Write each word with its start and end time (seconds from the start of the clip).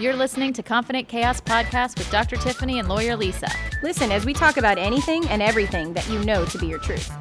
You're 0.00 0.16
listening 0.16 0.54
to 0.54 0.62
Confident 0.62 1.08
Chaos 1.08 1.42
Podcast 1.42 1.98
with 1.98 2.10
Dr. 2.10 2.36
Tiffany 2.36 2.78
and 2.78 2.88
lawyer 2.88 3.14
Lisa. 3.16 3.50
Listen 3.82 4.10
as 4.10 4.24
we 4.24 4.32
talk 4.32 4.56
about 4.56 4.78
anything 4.78 5.28
and 5.28 5.42
everything 5.42 5.92
that 5.92 6.08
you 6.08 6.18
know 6.20 6.46
to 6.46 6.56
be 6.56 6.68
your 6.68 6.78
truth. 6.78 7.12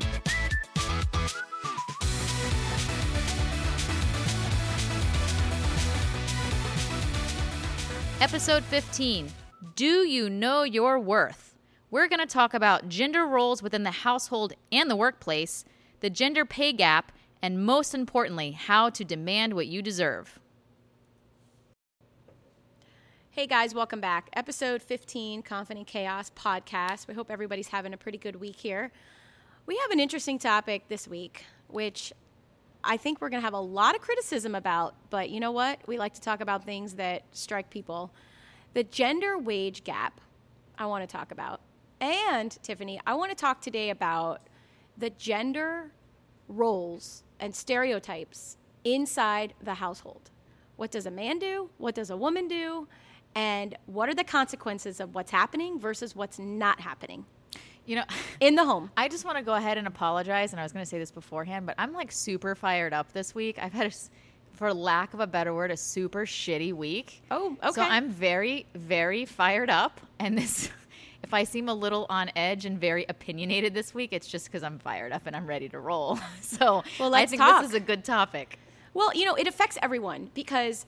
Episode 8.21 8.63
15 8.63 9.29
Do 9.75 10.07
You 10.07 10.29
Know 10.29 10.63
Your 10.63 10.97
Worth? 10.97 11.57
We're 11.91 12.07
going 12.07 12.25
to 12.25 12.25
talk 12.25 12.53
about 12.53 12.87
gender 12.87 13.25
roles 13.25 13.61
within 13.61 13.83
the 13.83 13.91
household 13.91 14.53
and 14.71 14.89
the 14.89 14.95
workplace, 14.95 15.65
the 15.99 16.09
gender 16.09 16.45
pay 16.45 16.71
gap, 16.71 17.11
and 17.41 17.65
most 17.65 17.93
importantly, 17.93 18.51
how 18.51 18.89
to 18.91 19.03
demand 19.03 19.53
what 19.53 19.67
you 19.67 19.81
deserve. 19.81 20.39
Hey 23.31 23.45
guys, 23.45 23.75
welcome 23.75 24.01
back. 24.01 24.27
Episode 24.33 24.81
15, 24.81 25.43
Confident 25.43 25.85
Chaos 25.85 26.31
podcast. 26.35 27.07
We 27.07 27.13
hope 27.13 27.29
everybody's 27.29 27.67
having 27.67 27.93
a 27.93 27.97
pretty 27.97 28.17
good 28.17 28.37
week 28.37 28.55
here. 28.55 28.91
We 29.67 29.77
have 29.77 29.91
an 29.91 29.99
interesting 29.99 30.39
topic 30.39 30.87
this 30.89 31.07
week, 31.07 31.45
which 31.67 32.11
I 32.83 32.97
think 32.97 33.21
we're 33.21 33.29
going 33.29 33.39
to 33.39 33.45
have 33.45 33.53
a 33.53 33.59
lot 33.59 33.93
of 33.93 34.01
criticism 34.01 34.55
about, 34.55 34.95
but 35.11 35.29
you 35.29 35.39
know 35.39 35.51
what? 35.51 35.79
We 35.87 35.99
like 35.99 36.15
to 36.15 36.21
talk 36.21 36.41
about 36.41 36.65
things 36.65 36.95
that 36.95 37.21
strike 37.31 37.69
people. 37.69 38.11
The 38.73 38.83
gender 38.83 39.37
wage 39.37 39.83
gap, 39.83 40.19
I 40.79 40.87
want 40.87 41.07
to 41.07 41.17
talk 41.17 41.31
about. 41.31 41.61
And, 42.01 42.51
Tiffany, 42.63 42.99
I 43.05 43.13
want 43.13 43.29
to 43.29 43.35
talk 43.35 43.61
today 43.61 43.91
about 43.91 44.41
the 44.97 45.11
gender 45.11 45.91
roles 46.47 47.23
and 47.39 47.55
stereotypes 47.55 48.57
inside 48.83 49.53
the 49.61 49.75
household. 49.75 50.31
What 50.77 50.89
does 50.89 51.05
a 51.05 51.11
man 51.11 51.37
do? 51.37 51.69
What 51.77 51.93
does 51.93 52.09
a 52.09 52.17
woman 52.17 52.47
do? 52.47 52.87
And 53.35 53.77
what 53.85 54.09
are 54.09 54.15
the 54.15 54.23
consequences 54.23 54.99
of 54.99 55.15
what's 55.15 55.31
happening 55.31 55.79
versus 55.79 56.15
what's 56.15 56.39
not 56.39 56.79
happening? 56.79 57.25
You 57.85 57.97
know 57.97 58.03
in 58.39 58.55
the 58.55 58.65
home. 58.65 58.91
I 58.97 59.07
just 59.07 59.25
want 59.25 59.37
to 59.37 59.43
go 59.43 59.53
ahead 59.53 59.77
and 59.77 59.87
apologize 59.87 60.51
and 60.51 60.59
i 60.59 60.63
was 60.63 60.71
going 60.71 60.83
to 60.83 60.89
say 60.89 60.99
this 60.99 61.11
beforehand 61.11 61.65
but 61.65 61.75
i'm 61.77 61.93
like 61.93 62.11
super 62.11 62.55
fired 62.55 62.93
up 62.93 63.11
this 63.13 63.33
week. 63.33 63.57
I've 63.61 63.73
had 63.73 63.87
a, 63.87 63.95
for 64.53 64.73
lack 64.73 65.13
of 65.13 65.19
a 65.19 65.27
better 65.27 65.53
word 65.53 65.71
a 65.71 65.77
super 65.77 66.25
shitty 66.25 66.73
week. 66.73 67.21
Oh 67.31 67.57
okay. 67.63 67.71
So 67.73 67.81
i'm 67.81 68.09
very 68.09 68.65
very 68.75 69.25
fired 69.25 69.69
up 69.69 70.01
and 70.19 70.37
this 70.37 70.69
if 71.23 71.33
i 71.33 71.43
seem 71.43 71.69
a 71.69 71.73
little 71.73 72.05
on 72.09 72.29
edge 72.35 72.65
and 72.65 72.79
very 72.79 73.05
opinionated 73.09 73.73
this 73.73 73.93
week 73.93 74.13
it's 74.13 74.27
just 74.27 74.45
because 74.45 74.63
i'm 74.63 74.79
fired 74.79 75.11
up 75.11 75.23
and 75.25 75.35
i'm 75.35 75.47
ready 75.47 75.69
to 75.69 75.79
roll. 75.79 76.19
So 76.41 76.83
well, 76.99 77.15
i 77.15 77.25
think 77.25 77.41
talk. 77.41 77.61
this 77.61 77.69
is 77.71 77.75
a 77.75 77.79
good 77.79 78.03
topic. 78.03 78.59
Well 78.93 79.13
you 79.15 79.25
know 79.25 79.35
it 79.35 79.47
affects 79.47 79.77
everyone 79.81 80.29
because 80.33 80.85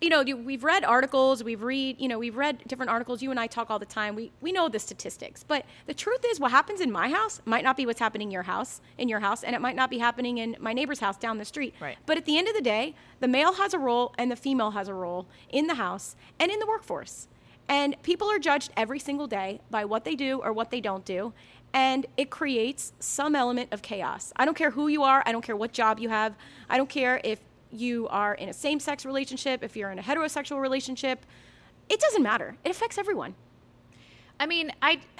you 0.00 0.08
know, 0.08 0.22
we've 0.22 0.64
read 0.64 0.82
articles, 0.84 1.44
we've 1.44 1.62
read, 1.62 2.00
you 2.00 2.08
know, 2.08 2.18
we've 2.18 2.36
read 2.36 2.62
different 2.66 2.90
articles. 2.90 3.20
You 3.20 3.30
and 3.30 3.38
I 3.38 3.46
talk 3.46 3.70
all 3.70 3.78
the 3.78 3.84
time. 3.84 4.14
We 4.14 4.32
we 4.40 4.50
know 4.50 4.68
the 4.68 4.78
statistics, 4.78 5.44
but 5.44 5.66
the 5.86 5.94
truth 5.94 6.24
is, 6.26 6.40
what 6.40 6.50
happens 6.50 6.80
in 6.80 6.90
my 6.90 7.10
house 7.10 7.40
might 7.44 7.64
not 7.64 7.76
be 7.76 7.84
what's 7.84 8.00
happening 8.00 8.28
in 8.28 8.32
your 8.32 8.44
house, 8.44 8.80
in 8.96 9.08
your 9.08 9.20
house, 9.20 9.44
and 9.44 9.54
it 9.54 9.60
might 9.60 9.76
not 9.76 9.90
be 9.90 9.98
happening 9.98 10.38
in 10.38 10.56
my 10.58 10.72
neighbor's 10.72 11.00
house 11.00 11.18
down 11.18 11.36
the 11.38 11.44
street. 11.44 11.74
Right. 11.80 11.98
But 12.06 12.16
at 12.16 12.24
the 12.24 12.38
end 12.38 12.48
of 12.48 12.54
the 12.54 12.62
day, 12.62 12.94
the 13.20 13.28
male 13.28 13.54
has 13.54 13.74
a 13.74 13.78
role 13.78 14.14
and 14.16 14.30
the 14.30 14.36
female 14.36 14.70
has 14.70 14.88
a 14.88 14.94
role 14.94 15.26
in 15.50 15.66
the 15.66 15.74
house 15.74 16.16
and 16.38 16.50
in 16.50 16.58
the 16.60 16.66
workforce. 16.66 17.28
And 17.68 17.94
people 18.02 18.28
are 18.28 18.38
judged 18.38 18.72
every 18.76 18.98
single 18.98 19.28
day 19.28 19.60
by 19.70 19.84
what 19.84 20.04
they 20.04 20.16
do 20.16 20.40
or 20.42 20.52
what 20.52 20.70
they 20.70 20.80
don't 20.80 21.04
do. 21.04 21.32
And 21.72 22.06
it 22.16 22.30
creates 22.30 22.92
some 22.98 23.36
element 23.36 23.72
of 23.72 23.80
chaos. 23.80 24.32
I 24.34 24.44
don't 24.44 24.56
care 24.56 24.72
who 24.72 24.88
you 24.88 25.04
are. 25.04 25.22
I 25.24 25.30
don't 25.30 25.42
care 25.42 25.54
what 25.54 25.72
job 25.72 26.00
you 26.00 26.08
have. 26.08 26.36
I 26.68 26.76
don't 26.76 26.88
care 26.88 27.20
if 27.22 27.38
you 27.70 28.08
are 28.08 28.34
in 28.34 28.48
a 28.48 28.52
same 28.52 28.80
sex 28.80 29.04
relationship, 29.04 29.62
if 29.62 29.76
you're 29.76 29.90
in 29.90 29.98
a 29.98 30.02
heterosexual 30.02 30.60
relationship, 30.60 31.24
it 31.88 32.00
doesn't 32.00 32.22
matter. 32.22 32.56
It 32.64 32.70
affects 32.70 32.98
everyone. 32.98 33.34
I 34.38 34.46
mean, 34.46 34.72
I. 34.82 35.00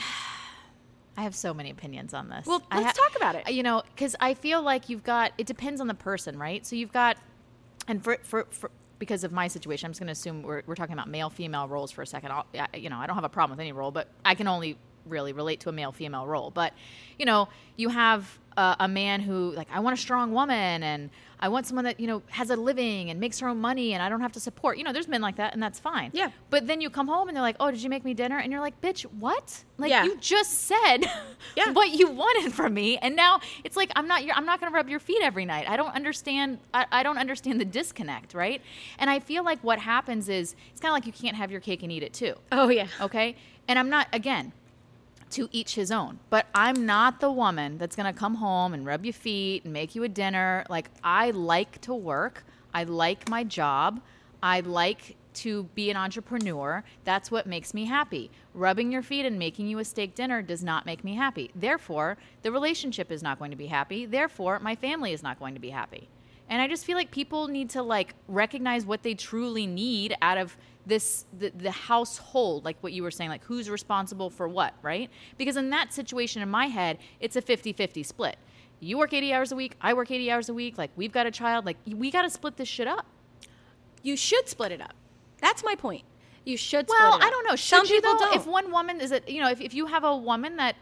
I 1.16 1.22
have 1.22 1.34
so 1.34 1.52
many 1.52 1.68
opinions 1.70 2.14
on 2.14 2.30
this. 2.30 2.46
Well, 2.46 2.62
let's 2.72 2.96
ha- 2.96 3.04
talk 3.08 3.16
about 3.16 3.34
it. 3.34 3.52
You 3.52 3.62
know, 3.62 3.82
because 3.94 4.16
I 4.20 4.32
feel 4.32 4.62
like 4.62 4.88
you've 4.88 5.02
got 5.02 5.32
it 5.36 5.46
depends 5.46 5.80
on 5.80 5.86
the 5.86 5.94
person, 5.94 6.38
right? 6.38 6.64
So 6.64 6.76
you've 6.76 6.92
got, 6.92 7.18
and 7.88 8.02
for 8.02 8.16
for, 8.22 8.46
for 8.48 8.70
because 8.98 9.24
of 9.24 9.32
my 9.32 9.48
situation, 9.48 9.86
I'm 9.86 9.90
just 9.92 10.00
going 10.00 10.06
to 10.06 10.12
assume 10.12 10.42
we're, 10.42 10.62
we're 10.66 10.76
talking 10.76 10.92
about 10.92 11.08
male 11.08 11.28
female 11.28 11.66
roles 11.66 11.90
for 11.90 12.02
a 12.02 12.06
second. 12.06 12.30
I'll, 12.30 12.46
you 12.74 12.88
know, 12.88 12.98
I 12.98 13.06
don't 13.06 13.16
have 13.16 13.24
a 13.24 13.28
problem 13.28 13.56
with 13.56 13.60
any 13.60 13.72
role, 13.72 13.90
but 13.90 14.08
I 14.24 14.34
can 14.34 14.46
only 14.46 14.78
really 15.06 15.32
relate 15.32 15.60
to 15.60 15.68
a 15.68 15.72
male 15.72 15.92
female 15.92 16.26
role. 16.26 16.50
But 16.50 16.72
you 17.18 17.26
know, 17.26 17.48
you 17.76 17.88
have 17.90 18.38
uh, 18.56 18.76
a 18.80 18.88
man 18.88 19.20
who 19.20 19.52
like 19.52 19.68
I 19.72 19.80
want 19.80 19.98
a 19.98 20.00
strong 20.00 20.32
woman 20.32 20.82
and 20.82 21.10
I 21.38 21.48
want 21.48 21.66
someone 21.66 21.86
that 21.86 21.98
you 21.98 22.06
know 22.06 22.22
has 22.28 22.50
a 22.50 22.56
living 22.56 23.08
and 23.10 23.18
makes 23.18 23.38
her 23.40 23.48
own 23.48 23.58
money 23.58 23.94
and 23.94 24.02
I 24.02 24.08
don't 24.08 24.20
have 24.20 24.32
to 24.32 24.40
support. 24.40 24.76
You 24.76 24.84
know, 24.84 24.92
there's 24.92 25.08
men 25.08 25.22
like 25.22 25.36
that 25.36 25.54
and 25.54 25.62
that's 25.62 25.78
fine. 25.78 26.10
Yeah. 26.12 26.30
But 26.50 26.66
then 26.66 26.80
you 26.80 26.90
come 26.90 27.08
home 27.08 27.28
and 27.28 27.36
they're 27.36 27.42
like, 27.42 27.56
"Oh, 27.60 27.70
did 27.70 27.82
you 27.82 27.88
make 27.88 28.04
me 28.04 28.12
dinner?" 28.12 28.38
And 28.38 28.52
you're 28.52 28.60
like, 28.60 28.80
"Bitch, 28.80 29.02
what? 29.02 29.64
Like 29.78 29.90
yeah. 29.90 30.04
you 30.04 30.18
just 30.18 30.64
said 30.64 30.98
yeah. 31.56 31.70
what 31.72 31.90
you 31.90 32.10
wanted 32.10 32.52
from 32.52 32.74
me, 32.74 32.98
and 32.98 33.16
now 33.16 33.40
it's 33.64 33.76
like 33.76 33.90
I'm 33.96 34.06
not. 34.06 34.22
I'm 34.34 34.44
not 34.44 34.60
going 34.60 34.70
to 34.70 34.76
rub 34.76 34.88
your 34.88 35.00
feet 35.00 35.22
every 35.22 35.44
night. 35.44 35.68
I 35.68 35.76
don't 35.76 35.94
understand. 35.94 36.58
I, 36.74 36.86
I 36.92 37.02
don't 37.02 37.18
understand 37.18 37.60
the 37.60 37.64
disconnect, 37.64 38.34
right? 38.34 38.60
And 38.98 39.08
I 39.08 39.20
feel 39.20 39.44
like 39.44 39.62
what 39.64 39.78
happens 39.78 40.28
is 40.28 40.54
it's 40.72 40.80
kind 40.80 40.90
of 40.90 40.94
like 40.94 41.06
you 41.06 41.12
can't 41.12 41.36
have 41.36 41.50
your 41.50 41.60
cake 41.60 41.82
and 41.82 41.90
eat 41.90 42.02
it 42.02 42.12
too. 42.12 42.34
Oh 42.52 42.68
yeah. 42.68 42.88
Okay. 43.00 43.36
And 43.68 43.78
I'm 43.78 43.88
not 43.88 44.08
again 44.12 44.52
to 45.30 45.48
each 45.52 45.74
his 45.74 45.90
own. 45.90 46.18
But 46.28 46.46
I'm 46.54 46.86
not 46.86 47.20
the 47.20 47.30
woman 47.30 47.78
that's 47.78 47.96
going 47.96 48.12
to 48.12 48.18
come 48.18 48.36
home 48.36 48.74
and 48.74 48.84
rub 48.84 49.04
your 49.04 49.14
feet 49.14 49.64
and 49.64 49.72
make 49.72 49.94
you 49.94 50.02
a 50.04 50.08
dinner. 50.08 50.64
Like, 50.68 50.90
I 51.02 51.30
like 51.30 51.80
to 51.82 51.94
work, 51.94 52.44
I 52.74 52.84
like 52.84 53.28
my 53.28 53.44
job, 53.44 54.00
I 54.42 54.60
like 54.60 55.16
to 55.32 55.64
be 55.74 55.90
an 55.90 55.96
entrepreneur. 55.96 56.82
That's 57.04 57.30
what 57.30 57.46
makes 57.46 57.72
me 57.72 57.84
happy. 57.84 58.30
Rubbing 58.54 58.90
your 58.90 59.02
feet 59.02 59.24
and 59.24 59.38
making 59.38 59.68
you 59.68 59.78
a 59.78 59.84
steak 59.84 60.14
dinner 60.14 60.42
does 60.42 60.64
not 60.64 60.86
make 60.86 61.04
me 61.04 61.14
happy. 61.14 61.50
Therefore, 61.54 62.16
the 62.42 62.50
relationship 62.50 63.12
is 63.12 63.22
not 63.22 63.38
going 63.38 63.50
to 63.50 63.56
be 63.56 63.66
happy. 63.66 64.06
Therefore, 64.06 64.58
my 64.58 64.74
family 64.74 65.12
is 65.12 65.22
not 65.22 65.38
going 65.38 65.54
to 65.54 65.60
be 65.60 65.70
happy. 65.70 66.08
And 66.50 66.60
I 66.60 66.66
just 66.66 66.84
feel 66.84 66.96
like 66.96 67.12
people 67.12 67.46
need 67.46 67.70
to 67.70 67.82
like 67.82 68.14
recognize 68.26 68.84
what 68.84 69.04
they 69.04 69.14
truly 69.14 69.66
need 69.66 70.16
out 70.20 70.36
of 70.36 70.56
this 70.84 71.24
the, 71.38 71.50
the 71.50 71.70
household 71.70 72.64
like 72.64 72.76
what 72.80 72.92
you 72.92 73.02
were 73.02 73.10
saying 73.10 73.30
like 73.30 73.44
who's 73.44 73.70
responsible 73.70 74.28
for 74.30 74.48
what 74.48 74.74
right? 74.82 75.08
Because 75.38 75.56
in 75.56 75.70
that 75.70 75.94
situation 75.94 76.42
in 76.42 76.50
my 76.50 76.66
head 76.66 76.98
it's 77.20 77.36
a 77.36 77.42
50-50 77.42 78.04
split. 78.04 78.36
You 78.80 78.98
work 78.98 79.12
80 79.12 79.32
hours 79.32 79.52
a 79.52 79.56
week 79.56 79.76
i 79.80 79.94
work 79.94 80.10
80 80.10 80.30
hours 80.30 80.48
a 80.48 80.54
week 80.54 80.76
like 80.76 80.90
we've 80.96 81.12
got 81.12 81.26
a 81.26 81.30
child 81.30 81.64
like 81.66 81.76
we 81.86 82.10
got 82.10 82.22
to 82.22 82.30
split 82.30 82.56
this 82.56 82.68
shit 82.68 82.88
up. 82.88 83.06
You 84.02 84.16
should 84.16 84.48
split 84.48 84.72
it 84.72 84.80
up. 84.80 84.94
That's 85.40 85.62
my 85.62 85.76
point. 85.76 86.04
You 86.44 86.56
should 86.56 86.88
well 86.88 87.18
i 87.22 87.30
don't 87.30 87.46
know. 87.46 87.54
Should 87.54 87.86
Some 87.86 87.94
you 87.94 88.00
though 88.00 88.18
don't. 88.18 88.34
if 88.34 88.46
one 88.46 88.72
woman 88.72 89.00
is 89.00 89.12
it 89.12 89.28
you 89.28 89.40
know 89.40 89.50
if, 89.50 89.60
if 89.60 89.72
you 89.72 89.86
have 89.86 90.02
a 90.02 90.16
woman 90.16 90.56
that 90.56 90.74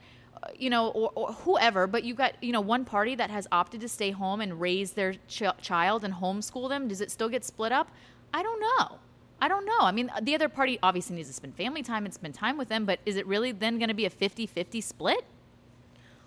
you 0.59 0.71
know, 0.71 0.89
or, 0.89 1.13
or, 1.15 1.33
whoever, 1.33 1.87
but 1.87 2.05
you've 2.05 2.17
got, 2.17 2.43
you 2.43 2.53
know, 2.53 2.61
one 2.61 2.85
party 2.85 3.15
that 3.15 3.31
has 3.31 3.47
opted 3.53 3.81
to 3.81 3.89
stay 3.89 4.11
home 4.11 4.41
and 4.41 4.61
raise 4.61 4.93
their 4.93 5.15
ch- 5.27 5.43
child 5.61 6.05
and 6.05 6.15
homeschool 6.15 6.69
them. 6.69 6.89
Does 6.89 7.01
it 7.01 7.11
still 7.11 7.29
get 7.29 7.45
split 7.45 7.73
up? 7.73 7.91
I 8.33 8.43
don't 8.43 8.61
know. 8.61 8.99
I 9.41 9.49
don't 9.49 9.65
know. 9.65 9.81
I 9.81 9.93
mean, 9.93 10.11
the 10.23 10.35
other 10.35 10.49
party 10.49 10.79
obviously 10.83 11.17
needs 11.17 11.29
to 11.29 11.35
spend 11.35 11.55
family 11.55 11.83
time 11.83 12.05
and 12.05 12.13
spend 12.13 12.35
time 12.35 12.59
with 12.59 12.69
them, 12.69 12.85
but 12.85 12.99
is 13.07 13.17
it 13.17 13.27
really 13.27 13.53
then 13.53 13.79
going 13.79 13.89
to 13.89 13.95
be 13.95 14.05
a 14.05 14.11
50-50 14.11 14.83
split? 14.83 15.25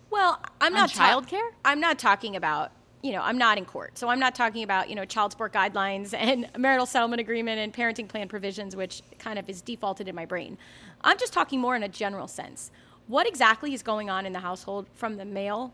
Well, 0.09 0.39
I'm 0.59 0.73
not 0.73 0.89
childcare. 0.89 1.29
Ta- 1.29 1.55
I'm 1.65 1.79
not 1.79 1.99
talking 1.99 2.35
about 2.35 2.71
you 3.01 3.11
know, 3.13 3.21
I'm 3.21 3.37
not 3.37 3.57
in 3.57 3.65
court. 3.65 3.97
So 3.97 4.09
I'm 4.09 4.19
not 4.19 4.35
talking 4.35 4.63
about, 4.63 4.89
you 4.89 4.95
know, 4.95 5.05
child 5.05 5.31
support 5.31 5.53
guidelines 5.53 6.13
and 6.17 6.49
marital 6.57 6.85
settlement 6.85 7.19
agreement 7.19 7.59
and 7.59 7.73
parenting 7.73 8.07
plan 8.07 8.27
provisions, 8.27 8.75
which 8.75 9.01
kind 9.19 9.39
of 9.39 9.49
is 9.49 9.61
defaulted 9.61 10.07
in 10.07 10.15
my 10.15 10.25
brain. 10.25 10.57
I'm 11.01 11.17
just 11.17 11.33
talking 11.33 11.59
more 11.59 11.75
in 11.75 11.83
a 11.83 11.89
general 11.89 12.27
sense. 12.27 12.71
What 13.11 13.27
exactly 13.27 13.73
is 13.73 13.83
going 13.83 14.09
on 14.09 14.25
in 14.25 14.31
the 14.31 14.39
household 14.39 14.87
from 14.93 15.17
the 15.17 15.25
male 15.25 15.73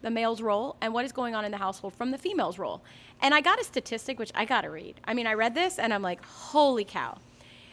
the 0.00 0.10
male's 0.10 0.40
role 0.40 0.76
and 0.80 0.94
what 0.94 1.04
is 1.04 1.12
going 1.12 1.34
on 1.34 1.44
in 1.44 1.50
the 1.50 1.58
household 1.58 1.94
from 1.94 2.10
the 2.10 2.16
female's 2.16 2.58
role. 2.58 2.82
And 3.20 3.34
I 3.34 3.42
got 3.42 3.60
a 3.60 3.64
statistic 3.64 4.18
which 4.18 4.32
I 4.34 4.46
got 4.46 4.62
to 4.62 4.70
read. 4.70 4.98
I 5.04 5.12
mean, 5.12 5.26
I 5.26 5.34
read 5.34 5.54
this 5.54 5.78
and 5.78 5.92
I'm 5.92 6.00
like, 6.00 6.24
holy 6.24 6.84
cow. 6.84 7.18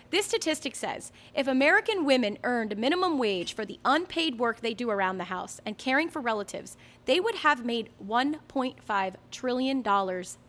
This 0.10 0.26
statistic 0.26 0.76
says 0.76 1.14
if 1.34 1.48
American 1.48 2.04
women 2.04 2.38
earned 2.44 2.78
minimum 2.78 3.18
wage 3.18 3.54
for 3.54 3.64
the 3.64 3.80
unpaid 3.86 4.38
work 4.40 4.60
they 4.60 4.74
do 4.74 4.90
around 4.90 5.20
the 5.20 5.26
house 5.26 5.62
and 5.66 5.78
caring 5.78 6.10
for 6.10 6.22
relatives, 6.22 6.76
they 7.06 7.22
would 7.22 7.36
have 7.36 7.64
made 7.64 7.92
$1.5 8.06 9.16
trillion 9.32 9.84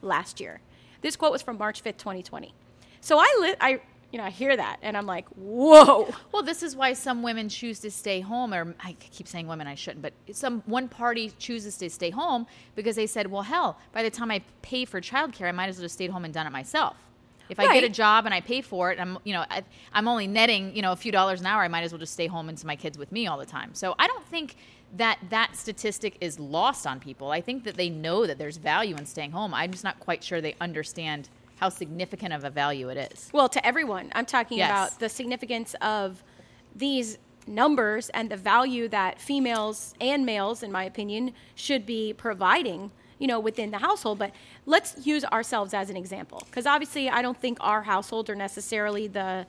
last 0.03 0.41
year. 0.41 0.61
This 1.01 1.15
quote 1.15 1.31
was 1.31 1.43
from 1.43 1.59
March 1.59 1.85
5th, 1.85 1.99
2020. 1.99 2.53
So 3.01 3.19
I, 3.21 3.39
li- 3.41 3.57
I 3.61 3.81
you 4.13 4.19
know, 4.19 4.25
I 4.25 4.31
hear 4.31 4.55
that 4.57 4.79
and 4.83 4.97
I'm 4.97 5.07
like, 5.07 5.27
whoa. 5.31 6.09
Well, 6.31 6.43
this 6.43 6.63
is 6.63 6.77
why 6.77 6.93
some 6.93 7.23
women 7.23 7.49
choose 7.49 7.81
to 7.81 7.91
stay 7.91 8.21
home, 8.21 8.53
or 8.53 8.75
I 8.81 8.93
keep 8.93 9.27
saying 9.27 9.47
women, 9.49 9.67
I 9.67 9.75
shouldn't, 9.75 10.03
but 10.03 10.13
some 10.37 10.63
one 10.67 10.89
party 10.89 11.33
chooses 11.39 11.79
to 11.79 11.89
stay 11.89 12.11
home 12.11 12.47
because 12.77 12.95
they 12.97 13.07
said, 13.07 13.31
well, 13.31 13.43
hell, 13.43 13.79
by 13.93 14.03
the 14.03 14.11
time 14.11 14.31
I 14.31 14.43
pay 14.61 14.85
for 14.85 15.01
childcare, 15.01 15.49
I 15.49 15.53
might 15.53 15.69
as 15.69 15.77
well 15.77 15.85
just 15.85 15.95
stayed 15.95 16.11
home 16.11 16.25
and 16.25 16.33
done 16.33 16.47
it 16.47 16.51
myself. 16.53 16.97
If 17.49 17.59
I 17.61 17.75
get 17.75 17.85
a 17.85 17.89
job 17.89 18.25
and 18.25 18.33
I 18.33 18.41
pay 18.41 18.63
for 18.63 18.93
it, 18.93 19.01
I'm 19.01 19.19
you 19.25 19.35
know 19.35 19.45
I, 19.51 19.63
I'm 19.93 20.09
only 20.09 20.27
netting 20.27 20.75
you 20.75 20.81
know 20.81 20.93
a 20.93 20.97
few 20.97 21.13
dollars 21.13 21.41
an 21.41 21.47
hour. 21.47 21.63
I 21.63 21.69
might 21.69 21.83
as 21.83 21.93
well 21.93 21.99
just 21.99 22.15
stay 22.15 22.27
home 22.27 22.49
and 22.49 22.59
see 22.59 22.67
my 22.67 22.77
kids 22.77 22.97
with 22.97 23.13
me 23.13 23.27
all 23.27 23.37
the 23.37 23.45
time. 23.45 23.75
So 23.75 23.95
I 23.99 24.07
don't 24.07 24.25
think 24.27 24.57
that 24.97 25.19
that 25.29 25.57
statistic 25.57 26.17
is 26.21 26.39
lost 26.39 26.87
on 26.87 27.01
people. 27.01 27.31
I 27.31 27.41
think 27.41 27.65
that 27.65 27.77
they 27.77 27.91
know 27.91 28.27
that 28.27 28.39
there's 28.39 28.57
value 28.57 28.97
in 28.97 29.05
staying 29.05 29.33
home. 29.33 29.53
I'm 29.53 29.71
just 29.71 29.85
not 29.85 30.01
quite 30.01 30.25
sure 30.25 30.41
they 30.41 30.55
understand 30.61 31.29
how 31.63 31.69
significant 31.69 32.33
of 32.33 32.43
a 32.43 32.51
value 32.51 32.89
it 32.89 33.13
is. 33.13 33.31
Well, 33.33 33.49
to 33.49 33.65
everyone, 33.65 34.11
I'm 34.17 34.27
talking 34.27 34.59
Yes. 34.59 34.69
about 34.69 34.99
the 34.99 35.09
significance 35.09 35.77
of 35.81 36.25
these 36.75 37.19
numbers 37.47 38.09
and 38.09 38.29
the 38.29 38.37
value 38.37 38.89
that 38.89 39.21
females 39.21 39.95
and 40.01 40.27
males, 40.27 40.65
in 40.65 40.73
my 40.73 40.83
opinion, 40.83 41.33
should 41.55 41.87
be 41.87 42.15
providing, 42.15 42.91
you 43.21 43.29
know, 43.29 43.39
within 43.39 43.71
the 43.71 43.79
household. 43.79 44.19
But 44.19 44.33
let's 44.67 45.07
use 45.07 45.25
ourselves 45.27 45.73
as 45.73 45.89
an 45.89 45.97
example, 45.97 46.43
because 46.47 46.67
obviously, 46.67 47.09
I 47.09 47.23
don't 47.23 47.41
think 47.41 47.59
our 47.61 47.83
households 47.83 48.29
are 48.29 48.35
necessarily 48.35 49.07
the, 49.07 49.47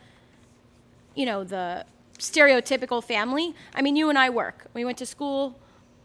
you 1.15 1.25
know, 1.25 1.43
the 1.43 1.83
stereotypical 2.19 3.03
family. 3.03 3.55
I 3.73 3.81
mean, 3.81 3.95
you 3.95 4.09
and 4.09 4.19
I 4.19 4.29
work. 4.29 4.67
We 4.75 4.85
went 4.85 4.99
to 4.99 5.07
school, 5.07 5.57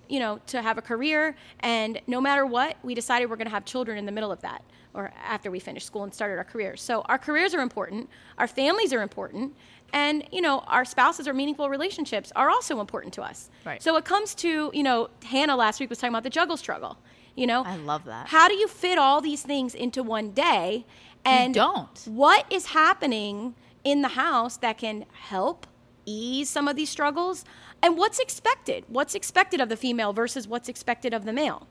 you 0.09 0.21
know, 0.21 0.41
to 0.47 0.63
have 0.63 0.79
a 0.79 0.83
career, 0.83 1.37
and 1.61 2.01
no 2.07 2.19
matter 2.19 2.47
what, 2.47 2.79
we 2.83 2.95
decided 2.95 3.29
we're 3.29 3.37
going 3.37 3.53
to 3.53 3.59
have 3.59 3.67
children 3.67 3.99
in 3.99 4.07
the 4.07 4.13
middle 4.13 4.33
of 4.33 4.41
that 4.41 4.63
or 4.95 5.13
after 5.25 5.51
we 5.51 5.59
finished 5.59 5.87
school 5.87 6.05
and 6.05 6.13
started 6.13 6.39
our 6.39 6.45
careers. 6.45 6.83
So 6.83 7.03
our 7.03 7.19
careers 7.19 7.55
are 7.55 7.61
important, 7.61 8.09
our 8.39 8.47
families 8.47 8.93
are 8.93 9.03
important, 9.03 9.55
and 9.93 10.27
you 10.33 10.41
know, 10.41 10.61
our 10.61 10.85
spouses 10.85 11.29
or 11.29 11.35
meaningful 11.35 11.69
relationships 11.69 12.33
are 12.37 12.51
also 12.51 12.81
important 12.81 13.15
to 13.15 13.23
us. 13.23 13.51
Right. 13.65 13.83
So 13.83 13.97
it 13.97 14.05
comes 14.05 14.35
to, 14.37 14.71
you 14.75 14.83
know, 14.83 15.09
Hannah 15.25 15.57
last 15.57 15.81
week 15.81 15.91
was 15.91 15.99
talking 15.99 16.13
about 16.13 16.25
the 16.25 16.31
juggle 16.31 16.57
struggle. 16.57 16.99
You 17.35 17.47
know, 17.47 17.63
I 17.65 17.77
love 17.77 18.05
that. 18.07 18.29
How 18.29 18.49
do 18.49 18.55
you 18.55 18.67
fit 18.67 18.99
all 18.99 19.21
these 19.21 19.43
things 19.43 19.75
into 19.75 20.03
one 20.03 20.33
day? 20.33 20.85
And 21.25 21.55
don't. 21.55 22.03
what 22.07 22.47
is 22.51 22.67
happening 22.67 23.55
in 23.85 24.03
the 24.03 24.09
house 24.09 24.57
that 24.59 24.79
can 24.79 25.05
help 25.13 25.67
ease 26.05 26.49
some 26.49 26.67
of 26.69 26.77
these 26.77 26.91
struggles? 26.91 27.45
And 27.83 27.97
what's 27.97 28.19
expected? 28.19 28.85
What's 28.89 29.15
expected 29.15 29.61
of 29.61 29.69
the 29.69 29.77
female 29.77 30.13
versus 30.13 30.49
what's 30.49 30.69
expected 30.69 31.15
of 31.15 31.25
the 31.25 31.33
male? 31.33 31.69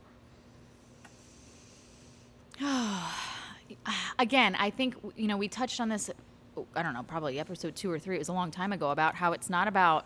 again, 4.20 4.56
I 4.56 4.70
think 4.70 4.96
you 5.16 5.28
know 5.28 5.38
we 5.38 5.48
touched 5.48 5.80
on 5.80 5.90
this. 5.90 6.10
I 6.76 6.82
don't 6.82 6.94
know, 6.94 7.04
probably 7.04 7.40
episode 7.40 7.76
two 7.76 7.92
or 7.92 8.00
three. 8.00 8.16
It 8.16 8.20
was 8.20 8.30
a 8.30 8.34
long 8.34 8.50
time 8.50 8.74
ago 8.74 8.90
about 8.90 9.16
how 9.16 9.32
it's 9.34 9.50
not 9.50 9.68
about 9.68 10.06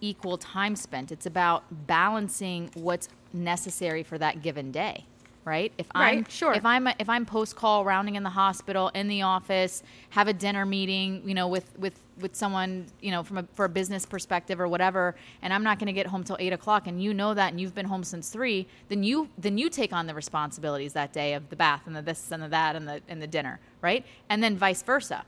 equal 0.00 0.38
time 0.38 0.76
spent. 0.76 1.12
It's 1.12 1.26
about 1.26 1.64
balancing 1.86 2.70
what's 2.74 3.08
necessary 3.32 4.02
for 4.02 4.16
that 4.18 4.42
given 4.42 4.70
day, 4.70 5.04
right? 5.46 5.72
If 5.78 5.86
I'm 5.94 6.26
sure. 6.28 6.52
if 6.52 6.66
I'm 6.66 6.88
if 6.98 7.08
I'm 7.08 7.24
post 7.24 7.54
call 7.54 7.84
rounding 7.84 8.16
in 8.16 8.24
the 8.24 8.30
hospital, 8.30 8.90
in 8.94 9.06
the 9.06 9.22
office, 9.22 9.82
have 10.10 10.26
a 10.28 10.32
dinner 10.32 10.66
meeting, 10.66 11.22
you 11.24 11.34
know, 11.34 11.46
with 11.46 11.70
with 11.78 11.98
with 12.20 12.34
someone, 12.34 12.86
you 13.00 13.12
know, 13.12 13.22
from 13.22 13.38
a 13.38 13.44
for 13.54 13.64
a 13.64 13.68
business 13.68 14.04
perspective 14.04 14.60
or 14.60 14.66
whatever, 14.66 15.14
and 15.40 15.54
I'm 15.54 15.62
not 15.62 15.78
going 15.78 15.86
to 15.86 15.92
get 15.92 16.08
home 16.08 16.24
till 16.24 16.36
eight 16.40 16.52
o'clock, 16.52 16.88
and 16.88 17.00
you 17.00 17.14
know 17.14 17.32
that, 17.32 17.52
and 17.52 17.60
you've 17.60 17.74
been 17.74 17.86
home 17.86 18.02
since 18.02 18.28
three, 18.28 18.66
then 18.88 19.04
you 19.04 19.30
then 19.38 19.56
you 19.56 19.70
take 19.70 19.92
on 19.92 20.06
the 20.08 20.14
responsibilities 20.14 20.92
that 20.94 21.12
day 21.12 21.32
of 21.34 21.48
the 21.48 21.56
bath 21.56 21.82
and 21.86 21.94
the 21.94 22.02
this 22.02 22.32
and 22.32 22.42
the 22.42 22.48
that 22.48 22.74
and 22.74 22.88
the 22.88 23.00
and 23.08 23.22
the 23.22 23.28
dinner, 23.28 23.60
right? 23.80 24.04
And 24.28 24.42
then 24.42 24.58
vice 24.58 24.82
versa. 24.82 25.24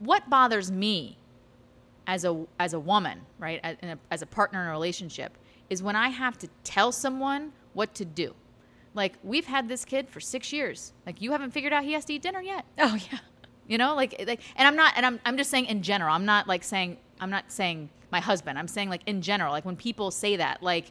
What 0.00 0.28
bothers 0.28 0.70
me 0.70 1.16
as 2.06 2.26
a 2.26 2.44
as 2.60 2.74
a 2.74 2.80
woman, 2.80 3.22
right, 3.38 3.58
as, 3.62 3.76
in 3.80 3.88
a, 3.88 3.98
as 4.10 4.20
a 4.20 4.26
partner 4.26 4.60
in 4.62 4.68
a 4.68 4.70
relationship, 4.70 5.38
is 5.70 5.82
when 5.82 5.96
I 5.96 6.10
have 6.10 6.36
to 6.40 6.48
tell 6.62 6.92
someone 6.92 7.52
what 7.72 7.94
to 7.94 8.04
do. 8.04 8.34
Like 8.94 9.14
we've 9.22 9.46
had 9.46 9.68
this 9.68 9.84
kid 9.84 10.08
for 10.08 10.20
six 10.20 10.52
years. 10.52 10.92
Like 11.06 11.20
you 11.22 11.32
haven't 11.32 11.52
figured 11.52 11.72
out 11.72 11.84
he 11.84 11.92
has 11.92 12.04
to 12.06 12.14
eat 12.14 12.22
dinner 12.22 12.40
yet. 12.40 12.64
Oh 12.78 12.96
yeah. 13.10 13.18
You 13.68 13.78
know, 13.78 13.94
like 13.94 14.22
like, 14.26 14.40
and 14.56 14.66
I'm 14.66 14.76
not, 14.76 14.94
and 14.96 15.06
I'm 15.06 15.20
I'm 15.24 15.36
just 15.36 15.50
saying 15.50 15.66
in 15.66 15.82
general. 15.82 16.14
I'm 16.14 16.24
not 16.26 16.48
like 16.48 16.64
saying 16.64 16.98
I'm 17.20 17.30
not 17.30 17.50
saying 17.50 17.90
my 18.10 18.20
husband. 18.20 18.58
I'm 18.58 18.68
saying 18.68 18.90
like 18.90 19.02
in 19.06 19.22
general. 19.22 19.52
Like 19.52 19.64
when 19.64 19.76
people 19.76 20.10
say 20.10 20.36
that, 20.36 20.62
like. 20.62 20.90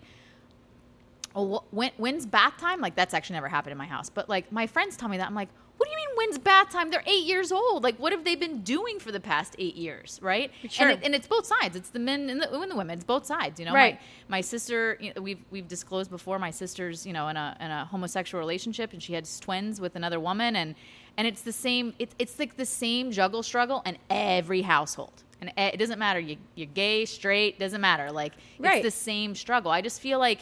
Oh, 1.33 1.59
wh- 1.59 1.73
when, 1.73 1.91
when's 1.95 2.25
bath 2.25 2.57
time? 2.57 2.81
Like 2.81 2.93
that's 2.95 3.13
actually 3.13 3.35
never 3.35 3.47
happened 3.47 3.71
in 3.71 3.77
my 3.77 3.85
house. 3.85 4.09
But 4.09 4.27
like 4.27 4.51
my 4.51 4.67
friends 4.67 4.97
tell 4.97 5.07
me 5.07 5.15
that 5.17 5.27
I'm 5.27 5.35
like, 5.35 5.47
what 5.81 5.87
do 5.87 5.91
you 5.93 5.97
mean 5.97 6.15
when's 6.15 6.37
bath 6.37 6.69
time? 6.69 6.91
They're 6.91 7.01
eight 7.07 7.25
years 7.25 7.51
old. 7.51 7.83
Like 7.83 7.97
what 7.97 8.11
have 8.11 8.23
they 8.23 8.35
been 8.35 8.61
doing 8.61 8.99
for 8.99 9.11
the 9.11 9.19
past 9.19 9.55
eight 9.57 9.75
years, 9.75 10.19
right? 10.21 10.51
Sure. 10.69 10.89
And, 10.89 10.99
it, 10.99 11.03
and 11.03 11.15
it's 11.15 11.25
both 11.25 11.47
sides. 11.47 11.75
It's 11.75 11.89
the 11.89 11.97
men 11.97 12.29
and 12.29 12.39
the, 12.39 12.53
and 12.53 12.69
the 12.69 12.75
women. 12.75 12.93
It's 12.99 13.03
both 13.03 13.25
sides. 13.25 13.59
You 13.59 13.65
know, 13.65 13.73
Right. 13.73 13.95
My, 14.29 14.37
my 14.37 14.41
sister, 14.41 14.95
you 15.01 15.11
know, 15.15 15.23
we've 15.23 15.43
we've 15.49 15.67
disclosed 15.67 16.11
before. 16.11 16.37
My 16.37 16.51
sister's, 16.51 17.03
you 17.03 17.13
know, 17.13 17.29
in 17.29 17.35
a 17.37 17.57
in 17.59 17.71
a 17.71 17.85
homosexual 17.85 18.39
relationship, 18.39 18.93
and 18.93 19.01
she 19.01 19.13
had 19.13 19.27
twins 19.39 19.81
with 19.81 19.95
another 19.95 20.19
woman, 20.19 20.55
and 20.55 20.75
and 21.17 21.25
it's 21.25 21.41
the 21.41 21.51
same. 21.51 21.95
It's 21.97 22.13
it's 22.19 22.37
like 22.37 22.57
the 22.57 22.65
same 22.67 23.09
juggle 23.11 23.41
struggle 23.41 23.81
in 23.87 23.97
every 24.11 24.61
household, 24.61 25.23
and 25.41 25.51
it 25.57 25.79
doesn't 25.79 25.97
matter. 25.97 26.19
You 26.19 26.37
you're 26.53 26.67
gay, 26.67 27.05
straight, 27.05 27.57
doesn't 27.57 27.81
matter. 27.81 28.11
Like 28.11 28.33
Right. 28.59 28.85
it's 28.85 28.95
the 28.95 29.01
same 29.03 29.33
struggle. 29.33 29.71
I 29.71 29.81
just 29.81 29.99
feel 29.99 30.19
like 30.19 30.41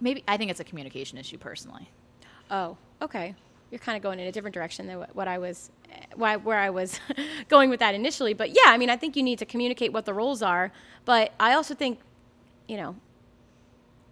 maybe 0.00 0.22
I 0.28 0.36
think 0.36 0.52
it's 0.52 0.60
a 0.60 0.64
communication 0.64 1.18
issue 1.18 1.38
personally. 1.38 1.90
Oh, 2.52 2.76
okay. 3.02 3.34
You're 3.70 3.78
kind 3.78 3.96
of 3.96 4.02
going 4.02 4.18
in 4.18 4.26
a 4.26 4.32
different 4.32 4.54
direction 4.54 4.86
than 4.86 4.98
what, 5.12 5.28
I 5.28 5.38
was, 5.38 5.70
why, 6.16 6.36
where 6.36 6.58
I 6.58 6.70
was 6.70 6.98
going 7.48 7.70
with 7.70 7.80
that 7.80 7.94
initially. 7.94 8.34
But 8.34 8.50
yeah, 8.50 8.66
I 8.66 8.78
mean, 8.78 8.90
I 8.90 8.96
think 8.96 9.16
you 9.16 9.22
need 9.22 9.38
to 9.38 9.46
communicate 9.46 9.92
what 9.92 10.06
the 10.06 10.14
roles 10.14 10.42
are. 10.42 10.72
But 11.04 11.32
I 11.38 11.54
also 11.54 11.74
think, 11.74 12.00
you 12.66 12.76
know, 12.76 12.96